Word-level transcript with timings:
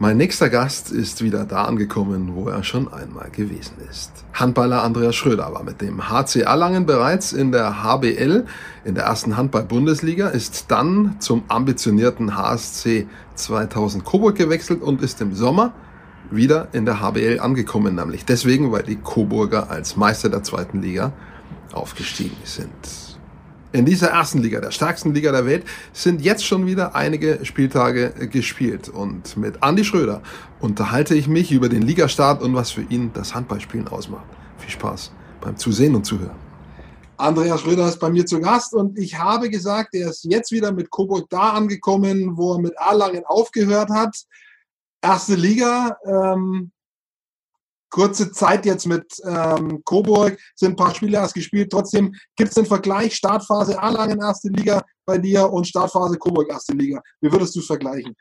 Mein 0.00 0.16
nächster 0.16 0.48
Gast 0.48 0.92
ist 0.92 1.24
wieder 1.24 1.44
da 1.44 1.64
angekommen, 1.64 2.36
wo 2.36 2.48
er 2.48 2.62
schon 2.62 2.92
einmal 2.92 3.30
gewesen 3.30 3.78
ist. 3.90 4.12
Handballer 4.32 4.84
Andreas 4.84 5.16
Schröder 5.16 5.52
war 5.52 5.64
mit 5.64 5.80
dem 5.80 6.08
HC 6.08 6.42
Erlangen 6.42 6.86
bereits 6.86 7.32
in 7.32 7.50
der 7.50 7.82
HBL, 7.82 8.46
in 8.84 8.94
der 8.94 9.04
ersten 9.04 9.36
Handball-Bundesliga, 9.36 10.28
ist 10.28 10.66
dann 10.68 11.16
zum 11.18 11.42
ambitionierten 11.48 12.36
HSC 12.36 13.08
2000 13.34 14.04
Coburg 14.04 14.36
gewechselt 14.36 14.82
und 14.82 15.02
ist 15.02 15.20
im 15.20 15.34
Sommer 15.34 15.72
wieder 16.30 16.68
in 16.70 16.84
der 16.84 17.00
HBL 17.00 17.40
angekommen, 17.40 17.96
nämlich 17.96 18.24
deswegen, 18.24 18.70
weil 18.70 18.84
die 18.84 18.96
Coburger 18.96 19.68
als 19.68 19.96
Meister 19.96 20.28
der 20.28 20.44
zweiten 20.44 20.80
Liga 20.80 21.12
aufgestiegen 21.72 22.36
sind. 22.44 23.07
In 23.70 23.84
dieser 23.84 24.08
ersten 24.08 24.38
Liga, 24.38 24.60
der 24.60 24.70
stärksten 24.70 25.12
Liga 25.12 25.30
der 25.30 25.44
Welt, 25.44 25.64
sind 25.92 26.22
jetzt 26.22 26.44
schon 26.44 26.66
wieder 26.66 26.94
einige 26.94 27.44
Spieltage 27.44 28.14
gespielt. 28.30 28.88
Und 28.88 29.36
mit 29.36 29.58
Andy 29.62 29.84
Schröder 29.84 30.22
unterhalte 30.60 31.14
ich 31.14 31.28
mich 31.28 31.52
über 31.52 31.68
den 31.68 31.82
Ligastart 31.82 32.42
und 32.42 32.54
was 32.54 32.70
für 32.70 32.82
ihn 32.82 33.10
das 33.12 33.34
Handballspielen 33.34 33.88
ausmacht. 33.88 34.24
Viel 34.56 34.70
Spaß 34.70 35.12
beim 35.42 35.56
Zusehen 35.58 35.94
und 35.94 36.04
Zuhören. 36.04 36.36
Andreas 37.18 37.60
Schröder 37.60 37.88
ist 37.88 37.98
bei 37.98 38.08
mir 38.08 38.24
zu 38.24 38.40
Gast 38.40 38.72
und 38.72 38.98
ich 38.98 39.18
habe 39.18 39.50
gesagt, 39.50 39.94
er 39.94 40.10
ist 40.10 40.24
jetzt 40.24 40.50
wieder 40.50 40.72
mit 40.72 40.90
Coburg 40.90 41.28
da 41.28 41.50
angekommen, 41.50 42.38
wo 42.38 42.54
er 42.54 42.60
mit 42.60 42.74
Erlangen 42.74 43.24
aufgehört 43.26 43.90
hat. 43.90 44.16
Erste 45.02 45.34
Liga, 45.34 45.98
ähm, 46.06 46.70
kurze 47.90 48.30
Zeit 48.32 48.66
jetzt 48.66 48.86
mit 48.86 49.04
ähm, 49.24 49.82
Coburg, 49.84 50.38
sind 50.54 50.72
ein 50.72 50.76
paar 50.76 50.94
Spiele 50.94 51.18
erst 51.18 51.34
gespielt. 51.34 51.70
Trotzdem 51.70 52.14
gibt 52.36 52.50
es 52.50 52.54
den 52.54 52.66
Vergleich 52.66 53.14
Startphase 53.14 53.74
Erlangen 53.74 54.20
erste 54.20 54.48
Liga 54.48 54.82
bei 55.06 55.18
dir 55.18 55.50
und 55.50 55.66
Startphase 55.66 56.18
Coburg 56.18 56.48
erste 56.50 56.74
Liga. 56.74 57.00
Wie 57.20 57.32
würdest 57.32 57.54
du 57.56 57.60
es 57.60 57.66
vergleichen? 57.66 58.14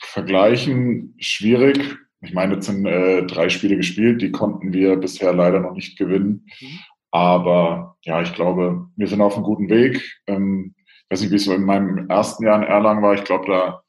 Vergleichen 0.00 1.14
schwierig. 1.18 1.96
Ich 2.22 2.32
meine, 2.32 2.54
jetzt 2.54 2.66
sind 2.66 2.86
äh, 2.86 3.26
drei 3.26 3.48
Spiele 3.48 3.76
gespielt, 3.76 4.22
die 4.22 4.32
konnten 4.32 4.72
wir 4.72 4.96
bisher 4.96 5.32
leider 5.34 5.60
noch 5.60 5.72
nicht 5.72 5.98
gewinnen. 5.98 6.46
Mhm. 6.60 6.78
Aber 7.10 7.96
ja, 8.04 8.20
ich 8.22 8.34
glaube, 8.34 8.88
wir 8.96 9.06
sind 9.06 9.20
auf 9.20 9.34
einem 9.34 9.44
guten 9.44 9.68
Weg. 9.68 10.02
Ähm, 10.26 10.74
ich 10.78 11.04
weiß 11.10 11.20
nicht, 11.20 11.30
wie 11.30 11.36
es 11.36 11.44
so 11.44 11.54
in 11.54 11.64
meinem 11.64 12.08
ersten 12.08 12.44
Jahr 12.44 12.56
in 12.56 12.64
Erlangen 12.64 13.02
war. 13.02 13.14
Ich 13.14 13.24
glaube, 13.24 13.46
da 13.46 13.82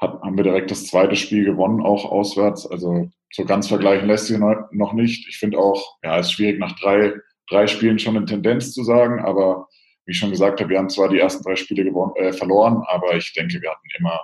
hat, 0.00 0.20
haben 0.22 0.36
wir 0.36 0.44
direkt 0.44 0.70
das 0.70 0.86
zweite 0.86 1.16
Spiel 1.16 1.44
gewonnen, 1.44 1.80
auch 1.80 2.04
auswärts. 2.04 2.66
Also 2.66 3.10
so 3.32 3.44
ganz 3.44 3.68
vergleichen 3.68 4.06
lässt 4.08 4.26
sich 4.26 4.38
noch 4.38 4.92
nicht. 4.92 5.26
Ich 5.28 5.38
finde 5.38 5.58
auch, 5.58 5.98
ja, 6.02 6.18
es 6.18 6.26
ist 6.26 6.32
schwierig 6.32 6.58
nach 6.58 6.78
drei, 6.78 7.14
drei 7.48 7.66
Spielen 7.66 7.98
schon 7.98 8.16
eine 8.16 8.26
Tendenz 8.26 8.72
zu 8.72 8.84
sagen, 8.84 9.20
aber 9.20 9.68
wie 10.04 10.12
ich 10.12 10.18
schon 10.18 10.30
gesagt 10.30 10.60
habe, 10.60 10.70
wir 10.70 10.78
haben 10.78 10.90
zwar 10.90 11.08
die 11.08 11.18
ersten 11.18 11.42
drei 11.42 11.56
Spiele 11.56 11.84
gewonnen, 11.84 12.12
äh, 12.16 12.32
verloren, 12.32 12.82
aber 12.86 13.16
ich 13.16 13.32
denke, 13.34 13.60
wir 13.60 13.70
hatten 13.70 13.88
immer 13.98 14.20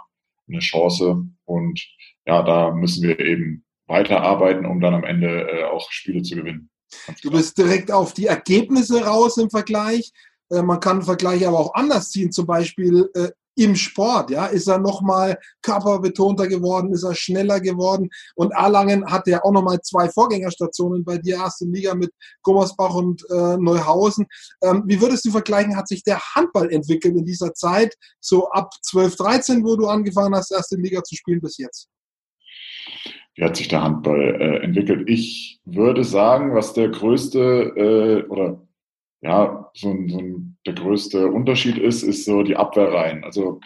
eine 0.48 0.58
Chance 0.58 1.24
und 1.44 1.80
ja, 2.26 2.42
da 2.42 2.70
müssen 2.72 3.06
wir 3.06 3.18
eben 3.18 3.64
weiterarbeiten, 3.86 4.66
um 4.66 4.80
dann 4.80 4.94
am 4.94 5.04
Ende 5.04 5.48
äh, 5.48 5.64
auch 5.64 5.90
Spiele 5.90 6.22
zu 6.22 6.36
gewinnen. 6.36 6.70
Du 7.22 7.30
bist 7.30 7.56
direkt 7.56 7.90
auf 7.90 8.12
die 8.12 8.26
Ergebnisse 8.26 9.04
raus 9.04 9.36
im 9.38 9.50
Vergleich. 9.50 10.12
Äh, 10.50 10.62
man 10.62 10.80
kann 10.80 10.98
den 10.98 11.04
Vergleich 11.04 11.46
aber 11.46 11.58
auch 11.58 11.74
anders 11.74 12.10
ziehen. 12.10 12.32
Zum 12.32 12.46
Beispiel 12.46 13.10
äh, 13.14 13.30
im 13.58 13.74
Sport. 13.74 14.30
Ja, 14.30 14.46
ist 14.46 14.68
er 14.68 14.78
nochmal 14.78 15.38
körperbetonter 15.62 16.46
geworden, 16.46 16.92
ist 16.92 17.02
er 17.02 17.14
schneller 17.14 17.60
geworden. 17.60 18.08
Und 18.34 18.52
Erlangen 18.52 19.10
hatte 19.10 19.30
ja 19.32 19.44
auch 19.44 19.52
nochmal 19.52 19.80
zwei 19.82 20.08
Vorgängerstationen 20.08 21.04
bei 21.04 21.18
dir, 21.18 21.36
erste 21.36 21.66
Liga 21.66 21.94
mit 21.94 22.10
Gummersbach 22.42 22.94
und 22.94 23.22
äh, 23.30 23.56
Neuhausen. 23.56 24.26
Ähm, 24.62 24.84
wie 24.86 25.00
würdest 25.00 25.24
du 25.24 25.30
vergleichen, 25.30 25.76
hat 25.76 25.88
sich 25.88 26.02
der 26.02 26.20
Handball 26.34 26.70
entwickelt 26.70 27.16
in 27.16 27.24
dieser 27.24 27.52
Zeit, 27.54 27.94
so 28.20 28.48
ab 28.50 28.70
12, 28.82 29.16
13, 29.16 29.64
wo 29.64 29.76
du 29.76 29.86
angefangen 29.86 30.34
hast, 30.34 30.52
erste 30.52 30.76
Liga 30.76 31.02
zu 31.02 31.16
spielen, 31.16 31.40
bis 31.40 31.58
jetzt? 31.58 31.88
Wie 33.34 33.44
hat 33.44 33.56
sich 33.56 33.68
der 33.68 33.82
Handball 33.82 34.20
äh, 34.40 34.64
entwickelt? 34.64 35.08
Ich 35.08 35.60
würde 35.64 36.04
sagen, 36.04 36.54
was 36.54 36.72
der 36.72 36.88
größte 36.88 37.38
äh, 37.76 38.28
oder 38.28 38.67
ja, 39.20 39.70
so 39.74 39.90
ein, 39.90 40.08
so 40.08 40.18
ein, 40.18 40.58
der 40.66 40.74
größte 40.74 41.28
Unterschied 41.28 41.78
ist, 41.78 42.02
ist 42.02 42.24
so 42.24 42.42
die 42.42 42.56
Abwehrreihen. 42.56 43.24
Also 43.24 43.60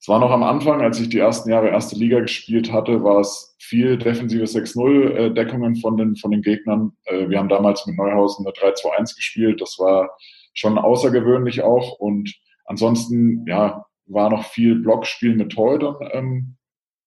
es 0.00 0.08
war 0.08 0.18
noch 0.18 0.30
am 0.30 0.42
Anfang, 0.42 0.80
als 0.80 0.98
ich 0.98 1.10
die 1.10 1.18
ersten 1.18 1.50
Jahre 1.50 1.68
erste 1.68 1.96
Liga 1.96 2.20
gespielt 2.20 2.72
hatte, 2.72 3.02
war 3.04 3.20
es 3.20 3.54
viel 3.60 3.98
defensive 3.98 4.44
6-0-Deckungen 4.44 5.76
von 5.76 5.96
den, 5.96 6.16
von 6.16 6.30
den 6.30 6.42
Gegnern. 6.42 6.92
Äh, 7.04 7.28
wir 7.28 7.38
haben 7.38 7.48
damals 7.48 7.86
mit 7.86 7.96
Neuhausen 7.96 8.46
eine 8.46 8.54
3-2-1 8.54 9.14
gespielt. 9.14 9.60
Das 9.60 9.78
war 9.78 10.10
schon 10.54 10.78
außergewöhnlich 10.78 11.62
auch. 11.62 11.98
Und 11.98 12.34
ansonsten, 12.64 13.44
ja, 13.46 13.84
war 14.06 14.30
noch 14.30 14.44
viel 14.44 14.76
Blockspiel 14.76 15.36
mit 15.36 15.52
Torhütern 15.52 15.96
ähm, 16.12 16.56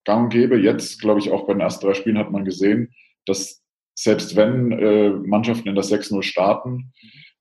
gang 0.05 0.25
und 0.25 0.29
gäbe. 0.29 0.57
Jetzt, 0.57 1.01
glaube 1.01 1.19
ich, 1.19 1.31
auch 1.31 1.47
bei 1.47 1.53
den 1.53 1.61
ersten 1.61 1.85
drei 1.85 1.93
Spielen 1.93 2.17
hat 2.17 2.31
man 2.31 2.45
gesehen, 2.45 2.93
dass 3.25 3.63
selbst 3.95 4.35
wenn 4.35 4.71
äh, 4.71 5.09
Mannschaften 5.09 5.69
in 5.69 5.75
das 5.75 5.91
6-0 5.91 6.23
starten, 6.23 6.93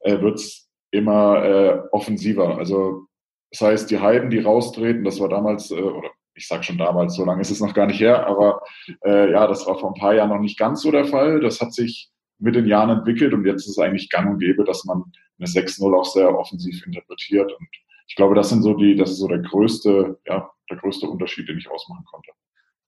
äh, 0.03 0.21
wird 0.21 0.37
es 0.37 0.69
immer 0.91 1.45
äh, 1.45 1.81
offensiver. 1.91 2.57
Also 2.59 3.07
das 3.51 3.61
heißt, 3.61 3.91
die 3.91 3.99
Heiden, 3.99 4.31
die 4.31 4.41
raustreten, 4.41 5.05
das 5.05 5.21
war 5.21 5.29
damals, 5.29 5.71
äh, 5.71 5.75
oder 5.75 6.11
ich 6.35 6.49
sage 6.49 6.63
schon 6.63 6.79
damals, 6.79 7.15
so 7.15 7.25
lange 7.25 7.43
ist 7.43 7.51
es 7.51 7.61
noch 7.61 7.75
gar 7.75 7.87
nicht 7.87 8.01
her, 8.01 8.27
aber 8.27 8.63
äh, 9.05 9.31
ja, 9.33 9.47
das 9.47 9.67
war 9.67 9.79
vor 9.79 9.91
ein 9.91 10.01
paar 10.01 10.15
Jahren 10.15 10.31
noch 10.31 10.39
nicht 10.39 10.59
ganz 10.59 10.83
so 10.83 10.91
der 10.91 11.05
Fall. 11.05 11.41
Das 11.41 11.61
hat 11.61 11.75
sich 11.75 12.11
mit 12.39 12.55
den 12.55 12.67
Jahren 12.67 12.91
entwickelt 12.91 13.35
und 13.35 13.47
jetzt 13.47 13.63
ist 13.63 13.73
es 13.73 13.79
eigentlich 13.79 14.11
gang 14.11 14.33
und 14.33 14.39
gäbe, 14.39 14.65
dass 14.65 14.85
man 14.85 15.05
eine 15.39 15.47
6-0 15.47 15.95
auch 15.95 16.05
sehr 16.05 16.37
offensiv 16.37 16.85
interpretiert. 16.87 17.53
Und 17.53 17.69
ich 18.09 18.17
glaube, 18.17 18.35
das 18.35 18.49
sind 18.49 18.63
so 18.63 18.75
die, 18.75 18.97
das 18.97 19.11
ist 19.11 19.19
so 19.19 19.29
der 19.29 19.39
größte, 19.39 20.19
ja, 20.27 20.51
der 20.71 20.77
größte 20.79 21.09
Unterschied, 21.09 21.49
den 21.49 21.59
ich 21.59 21.71
ausmachen 21.71 22.05
konnte. 22.05 22.31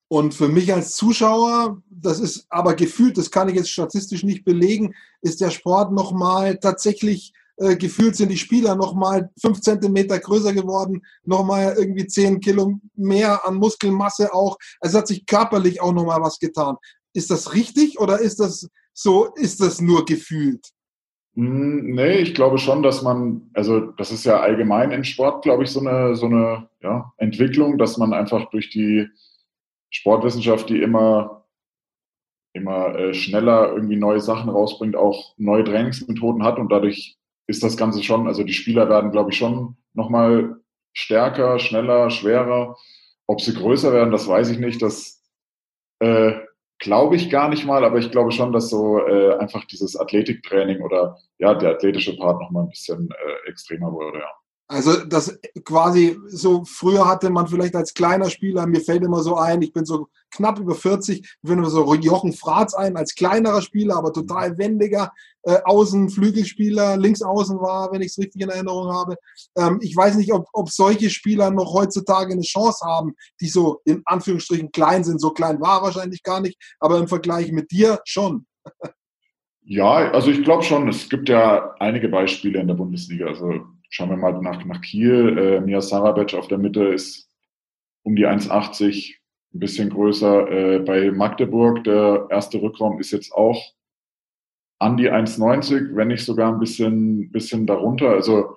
Und 0.09 0.35
für 0.35 0.49
mich 0.49 0.73
als 0.73 0.95
Zuschauer, 0.95 1.83
das 1.89 2.21
ist 2.21 2.47
aber 2.51 2.75
gefühlt, 2.75 3.17
das 3.17 3.31
kann 3.31 3.49
ich 3.49 3.57
jetzt 3.57 3.71
statistisch 3.71 4.23
nicht 4.23 4.45
belegen, 4.45 4.95
ist 5.23 5.41
der 5.41 5.51
Sport 5.51 5.93
nochmal 5.93 6.59
tatsächlich 6.59 7.33
äh, 7.57 7.77
gefühlt 7.77 8.17
sind 8.17 8.31
die 8.31 8.37
Spieler 8.37 8.75
nochmal 8.75 9.31
fünf 9.41 9.61
Zentimeter 9.61 10.19
größer 10.19 10.53
geworden, 10.53 11.03
nochmal 11.25 11.75
irgendwie 11.79 12.07
zehn 12.07 12.41
Kilo 12.41 12.81
mehr 12.97 13.47
an 13.47 13.57
Muskelmasse 13.57 14.35
auch. 14.35 14.59
Also 14.81 14.99
hat 14.99 15.07
sich 15.07 15.25
körperlich 15.25 15.81
auch 15.81 15.93
nochmal 15.93 16.21
was 16.21 16.39
getan. 16.39 16.77
Ist 17.13 17.31
das 17.31 17.55
richtig 17.55 18.01
oder 18.01 18.19
ist 18.19 18.41
das 18.41 18.69
so, 18.93 19.33
ist 19.37 19.61
das 19.61 19.81
nur 19.81 20.05
gefühlt? 20.05 20.67
Hm, 21.37 21.95
nee, 21.95 22.19
ich 22.19 22.35
glaube 22.35 22.59
schon, 22.59 22.83
dass 22.83 23.03
man, 23.03 23.51
also 23.55 23.81
das 23.81 24.11
ist 24.11 24.25
ja 24.25 24.41
allgemein 24.41 24.91
im 24.91 25.05
Sport, 25.05 25.43
glaube 25.43 25.63
ich, 25.63 25.71
so 25.71 25.81
eine, 25.81 26.17
so 26.17 26.27
eine 26.27 26.69
ja, 26.83 27.13
Entwicklung, 27.19 27.79
dass 27.79 27.99
man 27.99 28.13
einfach 28.13 28.51
durch 28.51 28.71
die 28.71 29.09
Sportwissenschaft, 29.95 30.69
die 30.69 30.83
immer, 30.83 31.47
immer 32.53 32.95
äh, 32.97 33.15
schneller 33.15 33.73
irgendwie 33.73 33.97
neue 33.97 34.21
Sachen 34.21 34.51
rausbringt, 34.51 34.97
auch 34.97 35.35
neue 35.37 35.65
Trainingsmethoden 35.65 36.43
hat 36.43 36.59
und 36.59 36.71
dadurch 36.71 37.17
ist 37.47 37.63
das 37.63 37.77
Ganze 37.77 38.03
schon, 38.03 38.27
also 38.27 38.43
die 38.43 38.53
Spieler 38.53 38.89
werden, 38.89 39.13
glaube 39.13 39.31
ich, 39.31 39.39
schon 39.39 39.77
nochmal 39.93 40.57
stärker, 40.93 41.59
schneller, 41.59 42.11
schwerer. 42.11 42.77
Ob 43.27 43.41
sie 43.41 43.55
größer 43.55 43.93
werden, 43.93 44.13
das 44.13 44.29
weiß 44.29 44.51
ich 44.51 44.59
nicht. 44.59 44.83
Das 44.83 45.23
äh, 46.01 46.41
glaube 46.79 47.17
ich 47.17 47.31
gar 47.31 47.49
nicht 47.49 47.65
mal, 47.65 47.85
aber 47.85 47.99
ich 47.99 48.11
glaube 48.11 48.33
schon, 48.33 48.53
dass 48.53 48.71
so 48.71 48.99
äh, 48.99 49.37
einfach 49.37 49.65
dieses 49.67 49.97
Athletiktraining 49.97 50.83
oder 50.83 51.19
ja, 51.39 51.55
der 51.55 51.73
athletische 51.73 52.17
Part 52.17 52.41
nochmal 52.41 52.65
ein 52.65 52.71
bisschen 52.71 53.11
äh, 53.11 53.51
extremer 53.51 53.93
wurde, 53.93 54.19
ja. 54.19 54.31
Also 54.67 55.05
das 55.05 55.39
quasi 55.65 56.19
so 56.29 56.65
früher 56.65 57.07
hatte 57.07 57.29
man 57.29 57.47
vielleicht 57.47 57.77
als 57.77 57.93
kleiner 57.93 58.31
Spieler, 58.31 58.67
mir 58.67 58.81
fällt 58.81 59.03
immer 59.03 59.23
so 59.23 59.37
ein, 59.37 59.61
ich 59.61 59.75
bin 59.75 59.85
so 59.85 60.09
knapp 60.31 60.59
über 60.59 60.75
40, 60.75 61.21
ich 61.21 61.37
finde 61.45 61.69
so 61.69 61.95
Jochen 61.95 62.33
Fratz 62.33 62.73
ein 62.73 62.97
als 62.97 63.15
kleinerer 63.15 63.61
Spieler, 63.61 63.97
aber 63.97 64.11
total 64.11 64.57
wendiger 64.57 65.13
äh, 65.43 65.59
Außenflügelspieler, 65.65 66.97
links 66.97 67.21
außen 67.21 67.61
war, 67.61 67.93
wenn 67.93 68.01
ich 68.01 68.09
es 68.09 68.19
richtig 68.19 68.41
in 68.41 68.49
Erinnerung 68.49 68.91
habe. 68.91 69.17
Ähm, 69.55 69.81
ich 69.83 69.95
weiß 69.95 70.17
nicht, 70.17 70.33
ob, 70.33 70.47
ob 70.55 70.71
solche 70.71 71.11
Spieler 71.11 71.51
noch 71.51 71.75
heutzutage 71.75 72.33
eine 72.33 72.41
Chance 72.41 72.87
haben, 72.87 73.13
die 73.43 73.49
so 73.49 73.83
in 73.85 74.01
Anführungsstrichen 74.07 74.73
klein 74.73 75.05
sind. 75.05 75.21
So 75.21 75.31
klein 75.31 75.61
war 75.61 75.83
wahrscheinlich 75.83 76.23
gar 76.23 76.41
nicht, 76.41 76.59
aber 76.81 76.99
im 76.99 77.09
Vergleich 77.09 77.53
mit 77.53 77.71
dir 77.71 78.01
schon. 78.05 78.47
Ja, 79.67 80.11
also 80.13 80.31
ich 80.31 80.43
glaube 80.43 80.63
schon, 80.63 80.89
es 80.89 81.09
gibt 81.09 81.29
ja 81.29 81.75
einige 81.79 82.09
Beispiele 82.09 82.61
in 82.61 82.67
der 82.67 82.75
Bundesliga. 82.75 83.27
Also 83.27 83.61
Schauen 83.95 84.11
wir 84.11 84.17
mal 84.17 84.33
nach, 84.43 84.65
nach 84.65 84.81
Kiel. 84.81 85.39
Äh, 85.39 85.61
Mia 85.61 85.81
Sarabec 85.81 86.35
auf 86.35 86.49
der 86.49 86.59
Mitte 86.59 86.83
ist 86.87 87.31
um 88.03 88.17
die 88.17 88.27
1,80, 88.27 89.15
ein 89.55 89.61
bisschen 89.61 89.91
größer. 89.91 90.51
Äh, 90.51 90.79
bei 90.81 91.13
Magdeburg, 91.13 91.85
der 91.85 92.27
erste 92.29 92.61
Rückraum 92.61 92.99
ist 92.99 93.13
jetzt 93.13 93.33
auch 93.33 93.73
an 94.81 94.97
die 94.97 95.13
1,90, 95.13 95.95
wenn 95.95 96.09
nicht 96.09 96.25
sogar 96.25 96.53
ein 96.53 96.59
bisschen, 96.59 97.31
bisschen 97.31 97.69
darunter. 97.69 98.09
Also 98.09 98.57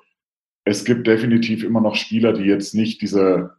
es 0.64 0.84
gibt 0.84 1.06
definitiv 1.06 1.64
immer 1.64 1.82
noch 1.82 1.94
Spieler, 1.94 2.34
die 2.34 2.46
jetzt 2.46 2.74
nicht 2.74 3.04
diese 3.04 3.52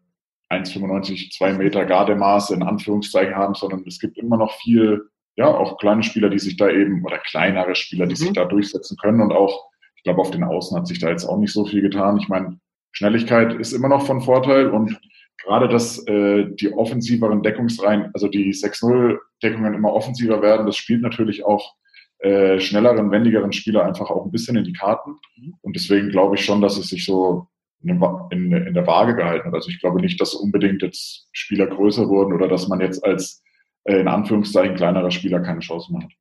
1,95, 0.50 1.30
2 1.30 1.52
Meter 1.52 1.84
Gardemaße 1.84 2.54
in 2.54 2.64
Anführungszeichen 2.64 3.36
haben, 3.36 3.54
sondern 3.54 3.84
es 3.86 4.00
gibt 4.00 4.18
immer 4.18 4.36
noch 4.36 4.52
viel, 4.54 5.08
ja, 5.36 5.46
auch 5.46 5.78
kleine 5.78 6.02
Spieler, 6.02 6.28
die 6.28 6.40
sich 6.40 6.56
da 6.56 6.68
eben, 6.68 7.04
oder 7.04 7.18
kleinere 7.18 7.76
Spieler, 7.76 8.06
die 8.06 8.14
mhm. 8.14 8.26
sich 8.26 8.32
da 8.32 8.46
durchsetzen 8.46 8.96
können 8.96 9.20
und 9.20 9.30
auch 9.30 9.67
ich 9.98 10.04
glaube, 10.04 10.20
auf 10.20 10.30
den 10.30 10.44
Außen 10.44 10.76
hat 10.76 10.86
sich 10.86 11.00
da 11.00 11.10
jetzt 11.10 11.24
auch 11.24 11.38
nicht 11.38 11.52
so 11.52 11.64
viel 11.64 11.82
getan. 11.82 12.18
Ich 12.18 12.28
meine, 12.28 12.60
Schnelligkeit 12.92 13.54
ist 13.54 13.72
immer 13.72 13.88
noch 13.88 14.06
von 14.06 14.20
Vorteil 14.20 14.68
und 14.70 14.96
gerade, 15.42 15.68
dass 15.68 16.06
äh, 16.06 16.46
die 16.54 16.72
offensiveren 16.72 17.42
Deckungsreihen, 17.42 18.10
also 18.14 18.28
die 18.28 18.52
6-0-Deckungen 18.52 19.74
immer 19.74 19.92
offensiver 19.92 20.40
werden, 20.40 20.66
das 20.66 20.76
spielt 20.76 21.02
natürlich 21.02 21.44
auch 21.44 21.74
äh, 22.20 22.60
schnelleren, 22.60 23.10
wendigeren 23.10 23.52
Spieler 23.52 23.84
einfach 23.84 24.08
auch 24.10 24.24
ein 24.24 24.30
bisschen 24.30 24.56
in 24.56 24.64
die 24.64 24.72
Karten. 24.72 25.16
Und 25.62 25.74
deswegen 25.74 26.10
glaube 26.10 26.36
ich 26.36 26.44
schon, 26.44 26.60
dass 26.60 26.78
es 26.78 26.88
sich 26.88 27.04
so 27.04 27.48
in, 27.82 28.00
in, 28.30 28.52
in 28.52 28.74
der 28.74 28.86
Waage 28.86 29.16
gehalten 29.16 29.48
hat. 29.48 29.54
Also 29.54 29.68
ich 29.68 29.80
glaube 29.80 30.00
nicht, 30.00 30.20
dass 30.20 30.34
unbedingt 30.34 30.82
jetzt 30.82 31.28
Spieler 31.32 31.66
größer 31.66 32.08
wurden 32.08 32.32
oder 32.32 32.46
dass 32.46 32.68
man 32.68 32.80
jetzt 32.80 33.04
als 33.04 33.42
äh, 33.84 33.98
in 33.98 34.08
Anführungszeichen 34.08 34.76
kleinerer 34.76 35.10
Spieler 35.10 35.40
keine 35.40 35.60
Chance 35.60 35.92
mehr 35.92 36.02
hat. 36.02 36.12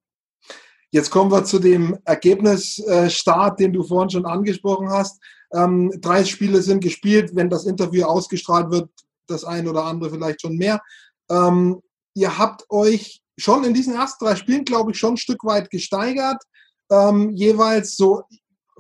Jetzt 0.91 1.11
kommen 1.11 1.31
wir 1.31 1.43
zu 1.43 1.59
dem 1.59 1.97
Ergebnisstart, 2.05 3.59
den 3.59 3.73
du 3.73 3.83
vorhin 3.83 4.09
schon 4.09 4.25
angesprochen 4.25 4.89
hast. 4.89 5.21
Ähm, 5.53 5.91
drei 5.99 6.23
Spiele 6.23 6.61
sind 6.61 6.81
gespielt. 6.81 7.31
Wenn 7.33 7.49
das 7.49 7.65
Interview 7.65 8.05
ausgestrahlt 8.05 8.71
wird, 8.71 8.89
das 9.27 9.43
ein 9.43 9.67
oder 9.67 9.83
andere 9.83 10.09
vielleicht 10.09 10.41
schon 10.41 10.55
mehr. 10.55 10.81
Ähm, 11.29 11.81
ihr 12.13 12.37
habt 12.37 12.65
euch 12.69 13.21
schon 13.37 13.63
in 13.63 13.73
diesen 13.73 13.95
ersten 13.95 14.25
drei 14.25 14.35
Spielen, 14.35 14.65
glaube 14.65 14.91
ich, 14.91 14.97
schon 14.97 15.13
ein 15.13 15.17
Stück 15.17 15.43
weit 15.43 15.69
gesteigert. 15.69 16.41
Ähm, 16.89 17.31
jeweils 17.31 17.97
so 17.97 18.23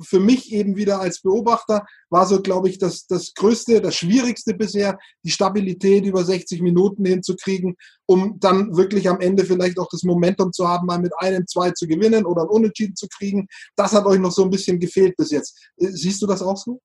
für 0.01 0.19
mich 0.19 0.51
eben 0.51 0.75
wieder 0.75 0.99
als 0.99 1.21
Beobachter 1.21 1.85
war 2.09 2.25
so, 2.25 2.41
glaube 2.41 2.69
ich, 2.69 2.77
das, 2.77 3.07
das 3.07 3.33
Größte, 3.33 3.81
das 3.81 3.95
Schwierigste 3.95 4.53
bisher, 4.53 4.97
die 5.23 5.31
Stabilität 5.31 6.05
über 6.05 6.23
60 6.23 6.61
Minuten 6.61 7.05
hinzukriegen, 7.05 7.75
um 8.05 8.39
dann 8.39 8.75
wirklich 8.75 9.09
am 9.09 9.19
Ende 9.19 9.45
vielleicht 9.45 9.79
auch 9.79 9.89
das 9.91 10.03
Momentum 10.03 10.51
zu 10.53 10.67
haben, 10.67 10.87
mal 10.87 10.99
mit 10.99 11.13
einem, 11.19 11.47
zwei 11.47 11.71
zu 11.71 11.87
gewinnen 11.87 12.25
oder 12.25 12.43
ein 12.43 12.49
Unentschieden 12.49 12.95
zu 12.95 13.07
kriegen. 13.07 13.47
Das 13.75 13.93
hat 13.93 14.05
euch 14.05 14.19
noch 14.19 14.31
so 14.31 14.43
ein 14.43 14.49
bisschen 14.49 14.79
gefehlt 14.79 15.15
bis 15.17 15.31
jetzt. 15.31 15.71
Äh, 15.77 15.87
siehst 15.87 16.21
du 16.21 16.27
das 16.27 16.41
auch 16.41 16.57
so? 16.57 16.79